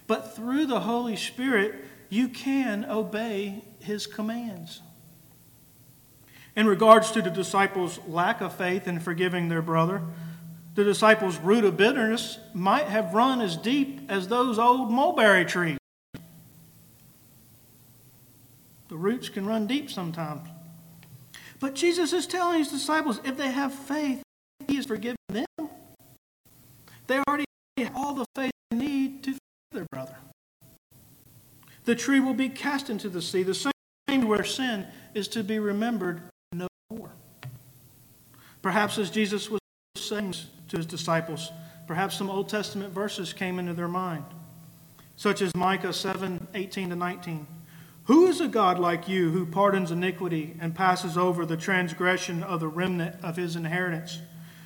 But 0.07 0.35
through 0.35 0.65
the 0.65 0.81
Holy 0.81 1.15
Spirit, 1.15 1.75
you 2.09 2.27
can 2.27 2.85
obey 2.85 3.63
his 3.79 4.07
commands. 4.07 4.81
In 6.55 6.67
regards 6.67 7.11
to 7.11 7.21
the 7.21 7.29
disciples' 7.29 7.99
lack 8.07 8.41
of 8.41 8.55
faith 8.55 8.87
in 8.87 8.99
forgiving 8.99 9.49
their 9.49 9.61
brother, 9.61 10.01
the 10.75 10.83
disciples' 10.83 11.37
root 11.37 11.63
of 11.63 11.77
bitterness 11.77 12.39
might 12.53 12.87
have 12.87 13.13
run 13.13 13.41
as 13.41 13.57
deep 13.57 14.01
as 14.09 14.27
those 14.27 14.59
old 14.59 14.91
mulberry 14.91 15.45
trees. 15.45 15.77
The 18.89 18.97
roots 18.97 19.29
can 19.29 19.45
run 19.45 19.67
deep 19.67 19.89
sometimes. 19.89 20.47
But 21.59 21.75
Jesus 21.75 22.13
is 22.13 22.27
telling 22.27 22.59
his 22.59 22.69
disciples 22.69 23.19
if 23.23 23.37
they 23.37 23.51
have 23.51 23.73
faith, 23.73 24.21
he 24.67 24.75
has 24.75 24.85
forgiven 24.85 25.17
them. 25.29 25.45
They 27.07 27.19
already 27.27 27.45
have 27.77 27.95
all 27.95 28.13
the 28.13 28.25
faith 28.35 28.51
they 28.71 28.77
need 28.77 29.23
to 29.23 29.31
forgive 29.31 29.39
their 29.71 29.85
brother. 29.91 30.15
The 31.85 31.95
tree 31.95 32.19
will 32.19 32.33
be 32.33 32.49
cast 32.49 32.89
into 32.89 33.09
the 33.09 33.21
sea, 33.21 33.43
the 33.43 33.53
same 33.53 34.27
where 34.27 34.43
sin 34.43 34.87
is 35.13 35.27
to 35.29 35.43
be 35.43 35.59
remembered 35.59 36.23
no 36.51 36.67
more. 36.89 37.11
Perhaps 38.61 38.97
as 38.97 39.11
Jesus 39.11 39.49
was 39.49 39.59
saying 39.95 40.33
to 40.69 40.77
his 40.77 40.87
disciples, 40.87 41.51
perhaps 41.87 42.17
some 42.17 42.29
Old 42.29 42.49
Testament 42.49 42.91
verses 42.91 43.33
came 43.33 43.59
into 43.59 43.73
their 43.73 43.87
mind, 43.87 44.25
such 45.15 45.41
as 45.41 45.55
Micah 45.55 45.93
7 45.93 46.47
18 46.53 46.89
to 46.89 46.95
19. 46.95 47.47
Who 48.05 48.27
is 48.27 48.41
a 48.41 48.47
God 48.47 48.79
like 48.79 49.07
you 49.07 49.31
who 49.31 49.45
pardons 49.45 49.91
iniquity 49.91 50.55
and 50.59 50.75
passes 50.75 51.17
over 51.17 51.45
the 51.45 51.57
transgression 51.57 52.43
of 52.43 52.59
the 52.59 52.67
remnant 52.67 53.15
of 53.23 53.35
his 53.35 53.55
inheritance, 53.55 54.19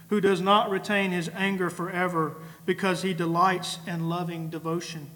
who 0.09 0.21
does 0.21 0.41
not 0.41 0.69
retain 0.69 1.11
his 1.11 1.29
anger 1.35 1.69
forever 1.69 2.35
because 2.65 3.01
he 3.01 3.13
delights 3.13 3.79
in 3.87 4.09
loving 4.09 4.49
devotion? 4.49 5.09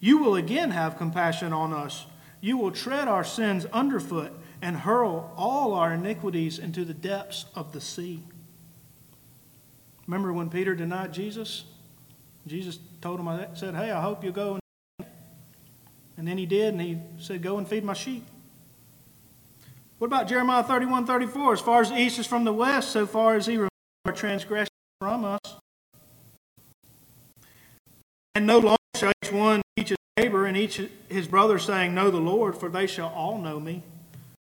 You 0.00 0.18
will 0.18 0.34
again 0.34 0.70
have 0.70 0.96
compassion 0.96 1.52
on 1.52 1.72
us. 1.72 2.06
You 2.40 2.56
will 2.56 2.72
tread 2.72 3.06
our 3.06 3.24
sins 3.24 3.66
underfoot 3.66 4.32
and 4.60 4.78
hurl 4.78 5.32
all 5.36 5.74
our 5.74 5.92
iniquities 5.92 6.58
into 6.58 6.84
the 6.84 6.94
depths 6.94 7.46
of 7.54 7.72
the 7.72 7.80
sea. 7.80 8.22
Remember 10.06 10.32
when 10.32 10.50
Peter 10.50 10.74
denied 10.74 11.12
Jesus? 11.12 11.64
Jesus 12.46 12.78
told 13.00 13.20
him, 13.20 13.28
I 13.28 13.46
said, 13.54 13.74
Hey, 13.74 13.90
I 13.92 14.00
hope 14.00 14.24
you 14.24 14.32
go 14.32 14.58
and 16.16 16.28
then 16.28 16.38
he 16.38 16.46
did, 16.46 16.74
and 16.74 16.80
he 16.80 16.98
said, 17.18 17.42
Go 17.42 17.58
and 17.58 17.66
feed 17.66 17.82
my 17.82 17.94
sheep. 17.94 18.24
What 19.98 20.06
about 20.06 20.28
Jeremiah 20.28 20.62
31 20.62 21.06
34? 21.06 21.54
As 21.54 21.60
far 21.60 21.80
as 21.80 21.90
the 21.90 21.96
east 21.96 22.18
is 22.18 22.26
from 22.26 22.44
the 22.44 22.52
west, 22.52 22.90
so 22.90 23.06
far 23.06 23.34
as 23.34 23.46
he 23.46 23.58
our 24.04 24.12
transgression 24.12 24.68
from 25.00 25.24
us. 25.24 25.40
And 28.34 28.46
no 28.46 28.58
longer 28.58 28.76
shall 28.96 29.12
each 29.22 29.32
one 29.32 29.62
teach 29.76 29.90
his 29.90 29.98
neighbor 30.16 30.46
and 30.46 30.56
each 30.56 30.80
his 31.08 31.28
brother, 31.28 31.58
saying, 31.58 31.94
Know 31.94 32.10
the 32.10 32.18
Lord, 32.18 32.56
for 32.56 32.68
they 32.68 32.86
shall 32.86 33.08
all 33.08 33.38
know 33.38 33.60
me. 33.60 33.82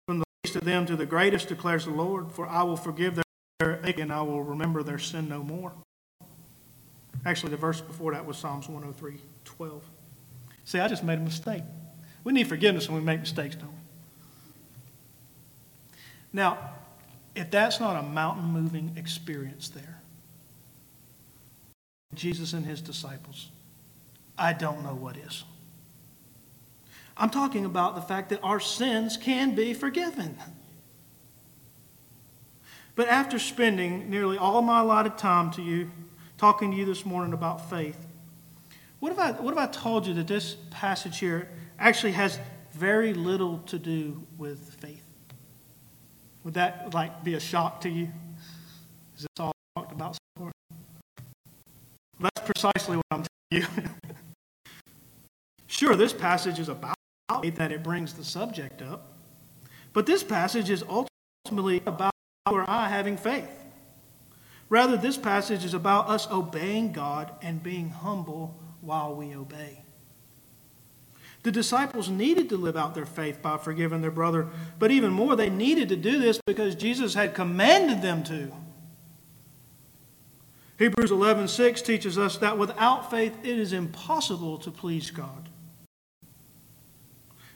From 0.08 0.20
the 0.20 0.26
least 0.44 0.56
of 0.56 0.66
them 0.66 0.86
to 0.86 0.96
the 0.96 1.06
greatest 1.06 1.48
declares 1.48 1.86
the 1.86 1.92
Lord, 1.92 2.32
for 2.32 2.48
I 2.48 2.64
will 2.64 2.78
forgive 2.78 3.16
their 3.16 3.24
and 3.60 4.14
I 4.14 4.22
will 4.22 4.44
remember 4.44 4.84
their 4.84 5.00
sin 5.00 5.28
no 5.28 5.42
more. 5.42 5.72
Actually, 7.26 7.52
the 7.52 7.58
verse 7.58 7.82
before 7.82 8.12
that 8.12 8.26
was 8.26 8.38
Psalms 8.38 8.68
103 8.68 9.20
12. 9.46 9.84
See, 10.66 10.80
I 10.80 10.88
just 10.88 11.04
made 11.04 11.18
a 11.18 11.22
mistake. 11.22 11.64
We 12.24 12.34
need 12.34 12.48
forgiveness 12.48 12.88
when 12.90 13.00
we 13.00 13.04
make 13.06 13.22
mistakes, 13.22 13.56
don't 13.56 13.70
we? 13.70 13.76
Now, 16.34 16.72
if 17.38 17.52
that's 17.52 17.80
not 17.80 18.04
a 18.04 18.08
mountain 18.08 18.46
moving 18.46 18.94
experience 18.98 19.70
there, 19.70 20.02
Jesus 22.16 22.54
and 22.54 22.66
his 22.66 22.82
disciples, 22.82 23.52
I 24.38 24.54
don't 24.54 24.84
know 24.84 24.96
what 24.96 25.18
is. 25.18 25.44
I'm 27.16 27.30
talking 27.30 27.64
about 27.64 27.96
the 27.96 28.02
fact 28.02 28.30
that 28.30 28.40
our 28.42 28.60
sins 28.60 29.18
can 29.18 29.54
be 29.54 29.74
forgiven. 29.74 30.38
But 32.96 33.08
after 33.08 33.38
spending 33.38 34.10
nearly 34.10 34.38
all 34.38 34.64
my 34.64 34.80
allotted 34.80 35.20
time 35.20 35.52
to 35.52 35.62
you, 35.62 35.92
talking 36.38 36.72
to 36.72 36.78
you 36.78 36.86
this 36.86 37.06
morning 37.06 37.34
about 37.34 37.70
faith, 37.70 38.08
what 39.00 39.12
if 39.12 39.20
I, 39.20 39.32
what 39.34 39.52
if 39.54 39.60
I 39.60 39.68
told 39.68 40.08
you 40.08 40.16
that 40.16 40.28
this 40.28 40.56
passage 40.72 41.20
here 41.20 41.50
actually 41.78 42.14
has 42.14 42.40
very 42.72 43.14
little 43.14 43.60
to 43.68 43.78
do 43.78 44.26
with 44.40 44.76
faith? 44.80 45.07
Would 46.48 46.54
that 46.54 46.94
like 46.94 47.26
be 47.26 47.34
a 47.34 47.42
shock 47.42 47.82
to 47.82 47.90
you? 47.90 48.08
Is 49.18 49.24
this 49.24 49.28
all 49.38 49.52
talked 49.76 49.92
about 49.92 50.14
so 50.14 50.20
far? 50.40 50.52
That's 52.22 52.40
precisely 52.50 52.96
what 52.96 53.06
I'm 53.12 53.26
telling 53.52 53.68
you. 53.76 53.84
sure, 55.68 55.98
this 55.98 56.14
passage 56.14 56.58
is 56.58 56.70
about 56.70 56.96
that 57.28 57.74
it 57.74 57.84
brings 57.84 58.14
the 58.14 58.24
subject 58.24 58.82
up, 58.82 59.12
but 59.92 60.06
this 60.06 60.24
passage 60.24 60.70
is 60.70 60.86
ultimately 60.88 61.82
about 61.86 62.14
our 62.46 62.64
I 62.70 62.88
having 62.88 63.18
faith. 63.18 63.52
Rather, 64.70 64.96
this 64.96 65.18
passage 65.18 65.66
is 65.66 65.74
about 65.74 66.08
us 66.08 66.32
obeying 66.32 66.94
God 66.94 67.30
and 67.42 67.62
being 67.62 67.90
humble 67.90 68.58
while 68.80 69.14
we 69.14 69.36
obey. 69.36 69.84
The 71.48 71.54
disciples 71.54 72.10
needed 72.10 72.50
to 72.50 72.58
live 72.58 72.76
out 72.76 72.94
their 72.94 73.06
faith 73.06 73.42
by 73.42 73.56
forgiving 73.56 74.02
their 74.02 74.12
brother, 74.12 74.50
but 74.80 74.92
even 74.92 75.14
more, 75.14 75.34
they 75.34 75.50
needed 75.50 75.88
to 75.88 75.96
do 75.96 76.20
this 76.20 76.42
because 76.46 76.76
Jesus 76.76 77.14
had 77.14 77.34
commanded 77.34 78.02
them 78.02 78.22
to. 78.24 78.52
Hebrews 80.78 81.10
11:6 81.10 81.82
teaches 81.82 82.18
us 82.18 82.36
that 82.40 82.58
without 82.58 83.10
faith 83.10 83.38
it 83.44 83.58
is 83.58 83.72
impossible 83.72 84.58
to 84.58 84.70
please 84.70 85.10
God. 85.10 85.48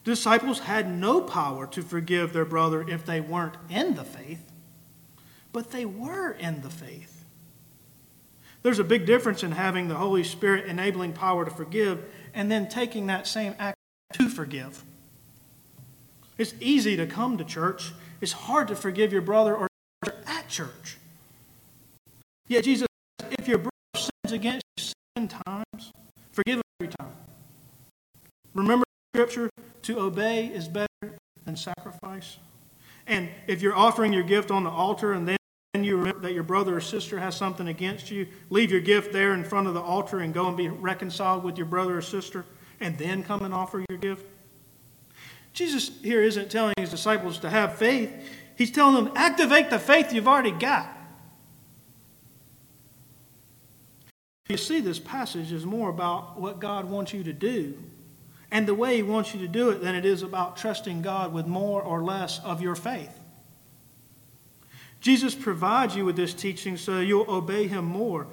Disciples 0.05 0.59
had 0.59 0.89
no 0.89 1.19
power 1.19 1.67
to 1.67 1.81
forgive 1.81 2.31
their 2.31 2.45
brother 2.45 2.87
if 2.87 3.05
they 3.05 3.19
weren't 3.19 3.57
in 3.67 3.95
the 3.95 4.05
faith, 4.05 4.53
but 5.51 5.71
they 5.71 5.83
were 5.83 6.31
in 6.31 6.61
the 6.61 6.69
faith. 6.69 7.25
There's 8.61 8.79
a 8.79 8.85
big 8.85 9.05
difference 9.05 9.43
in 9.43 9.51
having 9.51 9.89
the 9.89 9.95
Holy 9.95 10.23
Spirit 10.23 10.67
enabling 10.67 11.11
power 11.11 11.43
to 11.43 11.51
forgive 11.51 12.05
and 12.33 12.49
then 12.49 12.69
taking 12.69 13.07
that 13.07 13.27
same 13.27 13.53
act 13.59 13.75
to 14.13 14.29
forgive. 14.29 14.83
It's 16.37 16.53
easy 16.59 16.95
to 16.97 17.05
come 17.05 17.37
to 17.37 17.43
church, 17.43 17.91
it's 18.19 18.31
hard 18.31 18.67
to 18.69 18.75
forgive 18.75 19.11
your 19.11 19.21
brother 19.21 19.55
or 19.55 19.67
sister 20.03 20.17
at 20.27 20.47
church. 20.47 20.97
Yet 22.47 22.63
Jesus, 22.63 22.87
says, 23.21 23.33
if 23.39 23.47
your 23.47 23.59
brother 23.59 23.71
sins 23.95 24.31
against 24.31 24.63
you, 24.77 24.83
seven 25.15 25.27
times, 25.27 25.91
forgive 26.31 26.57
them 26.57 26.63
every 26.79 26.93
time. 26.99 27.13
Remember 28.53 28.85
Scripture, 29.15 29.49
to 29.83 29.99
obey 29.99 30.47
is 30.47 30.67
better 30.67 30.87
than 31.45 31.55
sacrifice. 31.55 32.37
And 33.07 33.29
if 33.47 33.61
you're 33.61 33.75
offering 33.75 34.13
your 34.13 34.23
gift 34.23 34.51
on 34.51 34.63
the 34.63 34.69
altar 34.69 35.13
and 35.13 35.27
then 35.27 35.37
you 35.83 35.97
remember 35.97 36.19
that 36.21 36.33
your 36.33 36.43
brother 36.43 36.77
or 36.77 36.81
sister 36.81 37.19
has 37.19 37.35
something 37.35 37.67
against 37.67 38.11
you, 38.11 38.27
leave 38.49 38.71
your 38.71 38.81
gift 38.81 39.11
there 39.11 39.33
in 39.33 39.43
front 39.43 39.67
of 39.67 39.73
the 39.73 39.81
altar 39.81 40.19
and 40.19 40.33
go 40.33 40.47
and 40.47 40.57
be 40.57 40.69
reconciled 40.69 41.43
with 41.43 41.57
your 41.57 41.65
brother 41.65 41.97
or 41.97 42.01
sister, 42.01 42.45
and 42.81 42.97
then 42.97 43.23
come 43.23 43.43
and 43.43 43.53
offer 43.53 43.83
your 43.89 43.97
gift. 43.97 44.25
Jesus 45.53 45.91
here 46.01 46.23
isn't 46.23 46.49
telling 46.49 46.73
his 46.77 46.89
disciples 46.89 47.39
to 47.39 47.49
have 47.49 47.77
faith, 47.77 48.11
he's 48.55 48.71
telling 48.71 48.95
them, 48.95 49.13
activate 49.15 49.69
the 49.69 49.79
faith 49.79 50.13
you've 50.13 50.27
already 50.27 50.51
got. 50.51 50.97
You 54.49 54.57
see, 54.57 54.81
this 54.81 54.99
passage 54.99 55.53
is 55.53 55.65
more 55.65 55.89
about 55.89 56.39
what 56.39 56.59
God 56.59 56.89
wants 56.89 57.13
you 57.13 57.23
to 57.23 57.31
do 57.31 57.77
and 58.51 58.67
the 58.67 58.75
way 58.75 58.97
He 58.97 59.03
wants 59.03 59.33
you 59.33 59.39
to 59.39 59.47
do 59.47 59.69
it 59.69 59.81
than 59.81 59.95
it 59.95 60.05
is 60.05 60.23
about 60.23 60.57
trusting 60.57 61.01
God 61.01 61.33
with 61.33 61.47
more 61.47 61.81
or 61.81 62.03
less 62.03 62.39
of 62.43 62.61
your 62.61 62.75
faith. 62.75 63.17
Jesus 64.99 65.33
provides 65.33 65.95
you 65.95 66.05
with 66.05 66.15
this 66.15 66.33
teaching 66.33 66.77
so 66.77 66.99
you'll 66.99 67.31
obey 67.31 67.67
Him 67.67 67.85
more, 67.85 68.27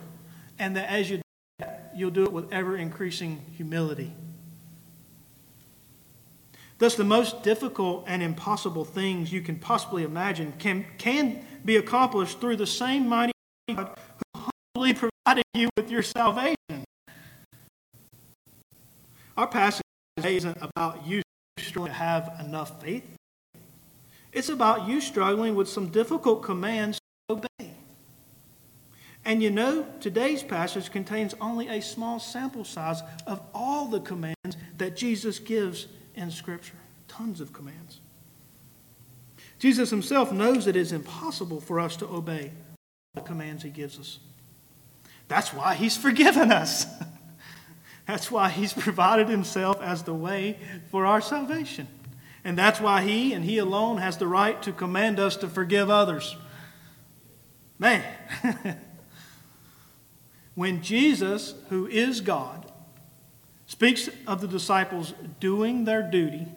and 0.58 0.76
that 0.76 0.90
as 0.90 1.08
you 1.08 1.18
do 1.18 1.22
that, 1.60 1.92
you'll 1.94 2.10
do 2.10 2.24
it 2.24 2.32
with 2.32 2.52
ever 2.52 2.76
increasing 2.76 3.40
humility. 3.56 4.12
Thus, 6.78 6.94
the 6.94 7.04
most 7.04 7.42
difficult 7.42 8.04
and 8.06 8.22
impossible 8.22 8.84
things 8.84 9.32
you 9.32 9.40
can 9.40 9.56
possibly 9.56 10.04
imagine 10.04 10.52
can, 10.58 10.86
can 10.96 11.44
be 11.64 11.76
accomplished 11.76 12.40
through 12.40 12.56
the 12.56 12.66
same 12.66 13.08
mighty 13.08 13.32
God 13.74 13.98
who 14.34 14.50
humbly 14.76 14.94
provided 14.94 15.44
you 15.54 15.68
with 15.76 15.90
your 15.90 16.04
salvation. 16.04 16.54
Our 19.36 19.48
passage 19.48 19.82
today 20.16 20.36
isn't 20.36 20.58
about 20.60 21.04
you 21.04 21.22
struggling 21.58 21.92
to 21.92 21.98
have 21.98 22.36
enough 22.40 22.80
faith. 22.80 23.04
It's 24.32 24.48
about 24.48 24.86
you 24.88 25.00
struggling 25.00 25.56
with 25.56 25.68
some 25.68 25.88
difficult 25.88 26.44
commands 26.44 26.98
to 27.28 27.36
obey. 27.36 27.74
And 29.24 29.42
you 29.42 29.50
know, 29.50 29.84
today's 30.00 30.44
passage 30.44 30.92
contains 30.92 31.34
only 31.40 31.68
a 31.68 31.82
small 31.82 32.20
sample 32.20 32.64
size 32.64 33.02
of 33.26 33.40
all 33.52 33.86
the 33.86 34.00
commands 34.00 34.56
that 34.76 34.96
Jesus 34.96 35.40
gives 35.40 35.88
in 36.18 36.30
Scripture. 36.30 36.76
Tons 37.06 37.40
of 37.40 37.52
commands. 37.52 38.00
Jesus 39.58 39.90
himself 39.90 40.32
knows 40.32 40.66
it 40.66 40.76
is 40.76 40.92
impossible 40.92 41.60
for 41.60 41.80
us 41.80 41.96
to 41.96 42.06
obey 42.06 42.52
the 43.14 43.20
commands 43.20 43.62
he 43.62 43.70
gives 43.70 43.98
us. 43.98 44.18
That's 45.28 45.52
why 45.52 45.74
he's 45.74 45.96
forgiven 45.96 46.52
us. 46.52 46.86
That's 48.06 48.30
why 48.30 48.48
he's 48.48 48.72
provided 48.72 49.28
himself 49.28 49.82
as 49.82 50.02
the 50.02 50.14
way 50.14 50.58
for 50.90 51.04
our 51.04 51.20
salvation. 51.20 51.88
And 52.42 52.56
that's 52.56 52.80
why 52.80 53.02
he 53.02 53.34
and 53.34 53.44
he 53.44 53.58
alone 53.58 53.98
has 53.98 54.16
the 54.16 54.26
right 54.26 54.62
to 54.62 54.72
command 54.72 55.20
us 55.20 55.36
to 55.36 55.48
forgive 55.48 55.90
others. 55.90 56.34
Man, 57.78 58.02
when 60.54 60.82
Jesus, 60.82 61.54
who 61.68 61.86
is 61.86 62.22
God, 62.22 62.67
speaks 63.68 64.10
of 64.26 64.40
the 64.40 64.48
disciples 64.48 65.14
doing 65.38 65.84
their 65.84 66.02
duty, 66.02 66.48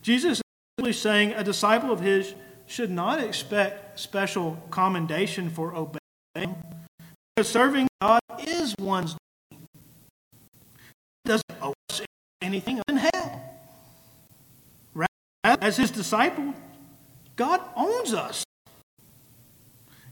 Jesus 0.00 0.38
is 0.38 0.42
simply 0.78 0.94
saying 0.94 1.32
a 1.32 1.44
disciple 1.44 1.92
of 1.92 2.00
his 2.00 2.34
should 2.66 2.90
not 2.90 3.20
expect 3.20 4.00
special 4.00 4.56
commendation 4.70 5.50
for 5.50 5.74
obeying, 5.74 6.56
because 7.36 7.48
serving 7.48 7.86
God 8.00 8.20
is 8.38 8.74
one's 8.78 9.16
duty. 9.50 9.64
doesn't 11.24 11.62
owe 11.62 11.74
us 11.90 12.00
anything 12.40 12.80
in 12.88 12.96
hell. 12.96 13.44
As 15.44 15.76
his 15.76 15.90
disciple, 15.90 16.54
God 17.36 17.60
owns 17.74 18.12
us. 18.12 18.44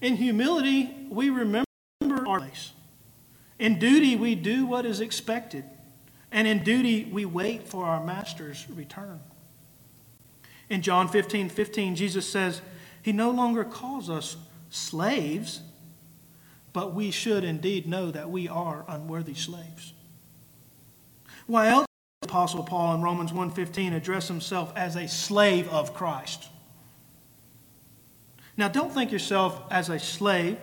In 0.01 0.17
humility, 0.17 0.95
we 1.11 1.31
remember 1.31 1.67
our 2.27 2.39
place. 2.39 2.73
In 3.59 3.79
duty, 3.79 4.17
we 4.17 4.35
do 4.35 4.67
what 4.67 4.87
is 4.87 5.01
expected. 5.01 5.65
And 6.33 6.47
in 6.47 6.63
duty, 6.63 7.09
we 7.11 7.25
wait 7.25 7.69
for 7.69 7.85
our 7.85 8.05
master's 8.05 8.67
return. 8.71 9.21
In 10.69 10.83
John 10.83 11.09
15 11.09 11.49
15, 11.49 11.95
Jesus 11.95 12.29
says, 12.29 12.61
He 13.03 13.13
no 13.13 13.31
longer 13.31 13.65
calls 13.65 14.11
us 14.11 14.37
slaves, 14.69 15.63
but 16.73 16.95
we 16.95 17.11
should 17.11 17.45
indeed 17.45 17.87
know 17.87 18.11
that 18.11 18.31
we 18.31 18.49
are 18.49 18.85
unworthy 18.89 19.35
slaves. 19.35 19.95
Why 21.47 21.69
else 21.69 21.87
Apostle 22.23 22.65
Paul 22.65 22.97
in 22.97 23.03
Romans 23.03 23.31
1.15 23.31 23.95
address 23.95 24.27
himself 24.27 24.73
as 24.77 24.97
a 24.97 25.07
slave 25.07 25.69
of 25.69 25.95
Christ? 25.95 26.49
Now, 28.57 28.69
don't 28.69 28.93
think 28.93 29.13
yourself 29.13 29.63
as 29.71 29.89
a 29.89 29.99
slave 29.99 30.57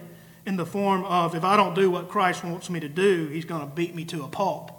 in 0.46 0.58
the 0.58 0.66
form 0.66 1.06
of 1.06 1.36
if 1.36 1.44
I 1.44 1.56
don't 1.56 1.74
do 1.74 1.90
what 1.90 2.10
Christ 2.10 2.44
wants 2.44 2.70
me 2.70 2.80
to 2.82 2.90
do, 2.90 3.28
he's 3.28 3.46
going 3.46 3.62
to 3.62 3.68
beat 3.68 3.96
me 3.96 4.04
to 4.06 4.24
a 4.24 4.28
pulp. 4.28 4.72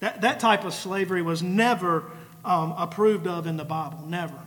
That, 0.00 0.20
that 0.20 0.40
type 0.40 0.64
of 0.64 0.74
slavery 0.74 1.22
was 1.22 1.42
never 1.42 2.10
um, 2.44 2.74
approved 2.76 3.26
of 3.26 3.46
in 3.46 3.56
the 3.56 3.64
Bible, 3.64 4.04
never. 4.06 4.38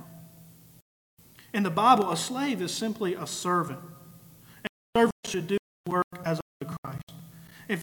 In 1.54 1.64
the 1.64 1.70
Bible, 1.70 2.10
a 2.10 2.18
slave 2.18 2.62
is 2.62 2.74
simply 2.74 3.16
a 3.16 3.28
servant. 3.28 3.80
And 3.80 4.68
a 4.96 5.00
servant 5.00 5.16
should 5.26 5.48
do 5.48 5.58
work 5.88 6.06
as 6.24 6.40
unto 6.62 6.76
Christ. 6.84 7.04
If 7.68 7.82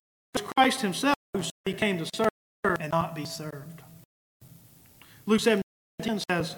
Christ 0.56 0.80
himself 0.80 1.16
who 1.34 1.42
said 1.42 1.52
he 1.66 1.74
came 1.74 1.98
to 1.98 2.06
serve 2.14 2.30
and 2.80 2.90
not 2.90 3.14
be 3.14 3.24
served. 3.24 3.82
Luke 5.26 5.40
17 5.40 5.62
says, 6.30 6.56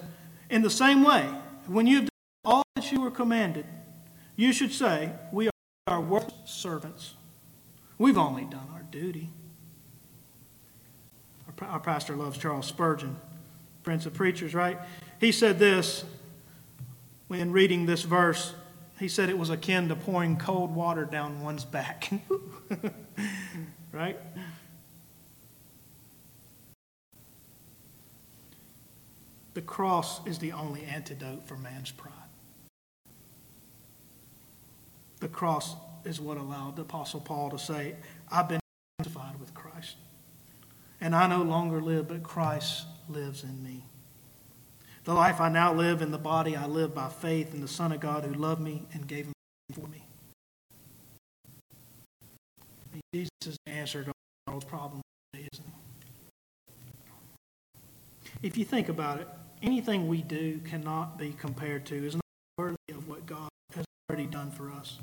In 0.49 0.62
the 0.62 0.70
same 0.70 1.03
way, 1.03 1.29
when 1.66 1.87
you 1.87 1.96
have 1.96 2.05
done 2.05 2.11
all 2.44 2.62
that 2.77 2.92
you 2.92 3.01
were 3.01 3.11
commanded, 3.11 3.66
you 4.37 4.53
should 4.53 4.73
say, 4.73 5.12
We 5.33 5.51
are 5.87 6.01
worthless 6.01 6.51
servants. 6.51 7.14
We've 7.99 8.18
only 8.18 8.44
done 8.44 8.68
our 8.73 8.83
duty. 8.83 9.31
Our, 11.61 11.81
pastor 11.81 12.16
loves 12.16 12.38
Charles 12.38 12.66
Spurgeon, 12.66 13.16
Prince 13.83 14.07
of 14.07 14.14
Preachers, 14.14 14.55
right? 14.55 14.79
He 15.20 15.33
said 15.33 15.59
this 15.59 16.05
when 17.29 17.53
reading 17.53 17.87
this 17.87 18.03
verse. 18.03 18.55
He 18.99 19.09
said 19.09 19.29
it 19.29 19.38
was 19.38 19.51
akin 19.51 19.88
to 19.88 19.96
pouring 19.96 20.37
cold 20.37 20.75
water 20.75 21.05
down 21.05 21.42
one's 21.42 21.64
back. 21.64 22.11
right? 23.92 24.18
The 29.55 29.62
cross 29.62 30.25
is 30.27 30.38
the 30.38 30.53
only 30.53 30.85
antidote 30.85 31.46
for 31.46 31.57
man's 31.57 31.90
pride. 31.90 32.14
The 35.20 35.29
cross 35.29 35.77
is 36.05 36.20
what 36.20 36.38
allowed 36.38 36.77
the 36.77 36.83
Apostle 36.83 37.20
Paul 37.20 37.51
to 37.51 37.59
say, 37.59 37.96
I've 38.31 38.49
been. 38.49 38.60
And 41.00 41.14
I 41.14 41.26
no 41.26 41.42
longer 41.42 41.80
live, 41.80 42.08
but 42.08 42.22
Christ 42.22 42.86
lives 43.08 43.42
in 43.42 43.62
me. 43.62 43.84
The 45.04 45.14
life 45.14 45.40
I 45.40 45.48
now 45.48 45.72
live 45.72 46.02
in 46.02 46.10
the 46.10 46.18
body, 46.18 46.56
I 46.56 46.66
live 46.66 46.94
by 46.94 47.08
faith 47.08 47.54
in 47.54 47.60
the 47.62 47.68
Son 47.68 47.90
of 47.90 48.00
God 48.00 48.24
who 48.24 48.34
loved 48.34 48.60
me 48.60 48.86
and 48.92 49.06
gave 49.06 49.26
him 49.26 49.32
for 49.72 49.88
me. 49.88 50.04
Jesus 53.12 53.30
is 53.46 53.56
the 53.66 53.72
answer 53.72 54.04
to 54.04 54.12
all 54.46 54.60
problems, 54.60 55.02
isn't 55.34 55.64
he? 55.64 55.72
If 58.42 58.56
you 58.56 58.64
think 58.64 58.88
about 58.88 59.20
it, 59.20 59.28
anything 59.62 60.06
we 60.06 60.22
do 60.22 60.58
cannot 60.60 61.18
be 61.18 61.32
compared 61.32 61.86
to, 61.86 62.06
is 62.06 62.14
not 62.14 62.22
worthy 62.56 62.76
of 62.90 63.08
what 63.08 63.26
God 63.26 63.48
has 63.74 63.84
already 64.08 64.26
done 64.26 64.50
for 64.50 64.70
us. 64.70 64.98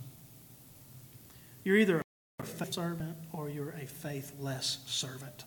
You're 1.64 1.78
either 1.78 2.02
a 2.40 2.44
faith 2.44 2.74
servant 2.74 3.18
or 3.34 3.50
you're 3.50 3.76
a 3.82 3.86
faithless 3.86 4.80
servant. 4.86 5.44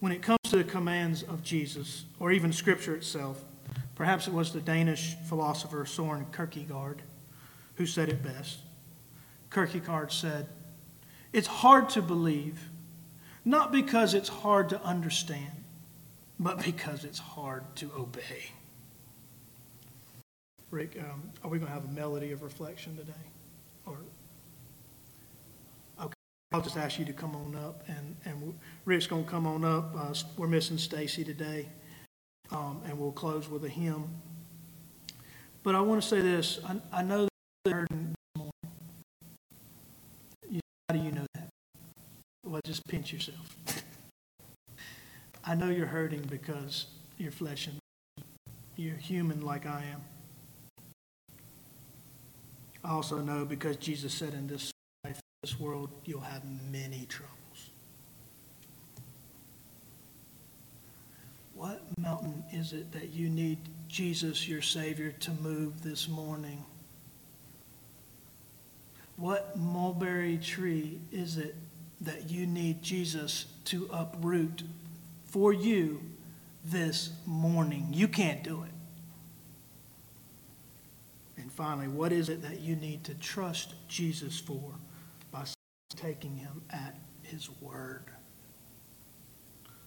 When 0.00 0.12
it 0.12 0.22
comes 0.22 0.38
to 0.44 0.56
the 0.56 0.64
commands 0.64 1.22
of 1.22 1.42
Jesus, 1.42 2.04
or 2.20 2.30
even 2.32 2.52
Scripture 2.52 2.94
itself, 2.94 3.44
perhaps 3.94 4.26
it 4.26 4.32
was 4.32 4.52
the 4.52 4.60
Danish 4.60 5.16
philosopher 5.28 5.86
Soren 5.86 6.26
Kierkegaard 6.34 7.02
who 7.76 7.86
said 7.86 8.08
it 8.08 8.22
best. 8.22 8.58
Kierkegaard 9.52 10.12
said, 10.12 10.48
It's 11.32 11.46
hard 11.46 11.88
to 11.90 12.02
believe, 12.02 12.70
not 13.44 13.72
because 13.72 14.14
it's 14.14 14.28
hard 14.28 14.68
to 14.70 14.82
understand, 14.82 15.64
but 16.38 16.62
because 16.62 17.04
it's 17.04 17.18
hard 17.18 17.64
to 17.76 17.90
obey. 17.96 18.50
Rick, 20.70 20.98
um, 20.98 21.30
are 21.44 21.48
we 21.48 21.58
going 21.58 21.68
to 21.68 21.74
have 21.74 21.84
a 21.84 21.92
melody 21.92 22.32
of 22.32 22.42
reflection 22.42 22.96
today? 22.96 23.12
Or 23.86 23.98
I'll 26.52 26.62
just 26.62 26.76
ask 26.76 26.98
you 26.98 27.04
to 27.06 27.12
come 27.12 27.34
on 27.34 27.56
up, 27.56 27.82
and 27.88 28.16
and 28.24 28.58
Rick's 28.84 29.06
going 29.06 29.24
to 29.24 29.30
come 29.30 29.46
on 29.46 29.64
up. 29.64 29.94
Uh, 29.98 30.14
we're 30.36 30.46
missing 30.46 30.78
Stacy 30.78 31.24
today, 31.24 31.68
um, 32.52 32.80
and 32.86 32.98
we'll 32.98 33.12
close 33.12 33.48
with 33.48 33.64
a 33.64 33.68
hymn. 33.68 34.08
But 35.64 35.74
I 35.74 35.80
want 35.80 36.00
to 36.00 36.08
say 36.08 36.20
this: 36.20 36.60
I, 36.64 37.00
I 37.00 37.02
know 37.02 37.28
that 37.64 37.72
heard 37.74 37.88
you, 40.48 40.60
How 40.88 40.96
do 40.96 41.02
you 41.02 41.10
know 41.10 41.26
that? 41.34 41.48
Well, 42.44 42.60
just 42.64 42.86
pinch 42.86 43.12
yourself. 43.12 43.56
I 45.44 45.56
know 45.56 45.68
you're 45.68 45.86
hurting 45.86 46.22
because 46.22 46.86
you're 47.18 47.32
flesh 47.32 47.66
and 47.66 47.78
you're 48.76 48.96
human 48.96 49.40
like 49.40 49.66
I 49.66 49.84
am. 49.92 50.04
I 52.84 52.90
also 52.90 53.18
know 53.20 53.44
because 53.44 53.76
Jesus 53.76 54.14
said 54.14 54.32
in 54.32 54.46
this 54.46 54.70
this 55.46 55.60
world, 55.60 55.90
you'll 56.04 56.18
have 56.18 56.42
many 56.72 57.06
troubles. 57.08 57.70
What 61.54 61.80
mountain 61.96 62.42
is 62.52 62.72
it 62.72 62.90
that 62.90 63.10
you 63.10 63.28
need 63.28 63.58
Jesus, 63.86 64.48
your 64.48 64.60
Savior, 64.60 65.12
to 65.12 65.30
move 65.30 65.84
this 65.84 66.08
morning? 66.08 66.64
What 69.16 69.56
mulberry 69.56 70.36
tree 70.38 70.98
is 71.12 71.36
it 71.36 71.54
that 72.00 72.28
you 72.28 72.44
need 72.44 72.82
Jesus 72.82 73.46
to 73.66 73.88
uproot 73.92 74.64
for 75.26 75.52
you 75.52 76.02
this 76.64 77.10
morning? 77.24 77.86
You 77.92 78.08
can't 78.08 78.42
do 78.42 78.64
it. 78.64 78.70
And 81.40 81.52
finally, 81.52 81.86
what 81.86 82.10
is 82.10 82.28
it 82.30 82.42
that 82.42 82.58
you 82.58 82.74
need 82.74 83.04
to 83.04 83.14
trust 83.14 83.74
Jesus 83.86 84.40
for 84.40 84.72
taking 85.94 86.36
him 86.36 86.62
at 86.70 86.98
his 87.22 87.48
word? 87.60 88.04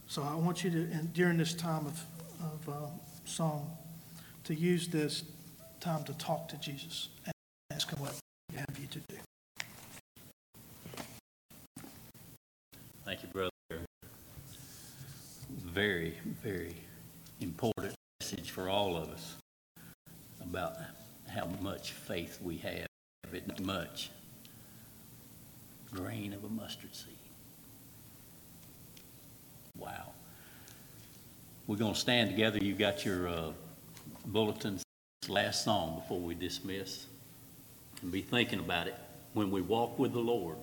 So 0.07 0.23
I 0.23 0.35
want 0.35 0.63
you 0.63 0.71
to, 0.71 0.77
and 0.77 1.13
during 1.13 1.37
this 1.37 1.53
time 1.53 1.85
of, 1.85 2.03
of 2.41 2.69
uh, 2.69 2.87
song, 3.25 3.77
to 4.45 4.55
use 4.55 4.87
this 4.87 5.23
time 5.79 6.03
to 6.05 6.13
talk 6.13 6.47
to 6.49 6.57
Jesus 6.57 7.09
and 7.25 7.33
ask 7.71 7.89
him 7.89 7.99
what 7.99 8.13
he 8.51 8.57
have 8.57 8.79
you 8.79 8.87
to 8.87 8.99
do. 9.07 9.15
Thank 13.05 13.23
you, 13.23 13.29
brother. 13.29 13.51
Very, 15.63 16.17
very 16.43 16.75
important 17.39 17.93
message 18.19 18.51
for 18.51 18.69
all 18.69 18.97
of 18.97 19.09
us 19.09 19.35
about 20.41 20.75
how 21.27 21.45
much 21.61 21.91
faith 21.91 22.39
we 22.41 22.57
have. 22.57 22.87
It 23.31 23.47
not 23.47 23.61
much. 23.61 24.09
Grain 25.91 26.33
of 26.33 26.43
a 26.43 26.49
mustard 26.49 26.95
seed. 26.95 27.13
Wow. 29.77 30.11
We're 31.67 31.77
going 31.77 31.93
to 31.93 31.99
stand 31.99 32.29
together. 32.29 32.59
You've 32.59 32.77
got 32.77 33.05
your 33.05 33.27
uh, 33.27 33.51
bulletins. 34.25 34.83
Last 35.27 35.63
song 35.63 35.95
before 35.99 36.19
we 36.19 36.33
dismiss. 36.33 37.05
And 38.01 38.11
be 38.11 38.21
thinking 38.21 38.59
about 38.59 38.87
it. 38.87 38.95
When 39.33 39.51
we 39.51 39.61
walk 39.61 39.99
with 39.99 40.13
the 40.13 40.19
Lord 40.19 40.57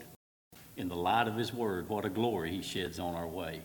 in 0.76 0.88
the 0.88 0.96
light 0.96 1.28
of 1.28 1.36
His 1.36 1.52
Word, 1.52 1.88
what 1.88 2.04
a 2.04 2.08
glory 2.08 2.50
He 2.50 2.62
sheds 2.62 2.98
on 2.98 3.14
our 3.14 3.26
way. 3.26 3.60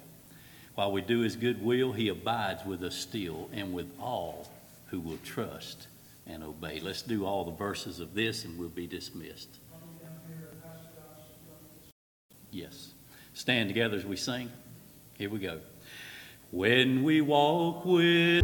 While 0.75 0.91
we 0.91 1.01
do 1.01 1.21
His 1.21 1.35
good 1.35 1.63
will, 1.63 1.91
He 1.91 2.09
abides 2.09 2.65
with 2.65 2.83
us 2.83 2.95
still 2.95 3.49
and 3.51 3.73
with 3.73 3.89
all 3.99 4.49
who 4.87 4.99
will 4.99 5.19
trust 5.23 5.87
and 6.27 6.43
obey. 6.43 6.79
Let's 6.79 7.01
do 7.01 7.25
all 7.25 7.43
the 7.43 7.51
verses 7.51 7.99
of 7.99 8.13
this 8.13 8.45
and 8.45 8.57
we'll 8.57 8.69
be 8.69 8.87
dismissed. 8.87 9.57
Yes. 12.51 12.93
Stand 13.33 13.69
together 13.69 13.97
as 13.97 14.05
we 14.05 14.17
sing. 14.17 14.51
Here 15.17 15.29
we 15.29 15.39
go. 15.39 15.59
When 16.51 17.03
we 17.03 17.21
walk 17.21 17.85
with. 17.85 18.43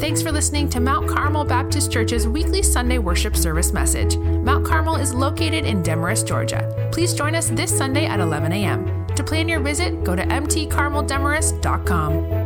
Thanks 0.00 0.20
for 0.20 0.32
listening 0.32 0.68
to 0.70 0.80
Mount 0.80 1.08
Carmel 1.08 1.44
Baptist 1.44 1.92
Church's 1.92 2.26
weekly 2.26 2.62
Sunday 2.62 2.98
worship 2.98 3.36
service 3.36 3.72
message. 3.72 4.16
Mount 4.16 4.66
Carmel 4.66 4.96
is 4.96 5.14
located 5.14 5.64
in 5.64 5.80
Demorest, 5.82 6.26
Georgia. 6.26 6.88
Please 6.90 7.14
join 7.14 7.36
us 7.36 7.50
this 7.50 7.76
Sunday 7.76 8.06
at 8.06 8.18
11 8.18 8.52
a.m. 8.52 9.06
To 9.14 9.22
plan 9.22 9.48
your 9.48 9.60
visit, 9.60 10.02
go 10.02 10.16
to 10.16 10.24
mtcarmeldemorest.com. 10.24 12.41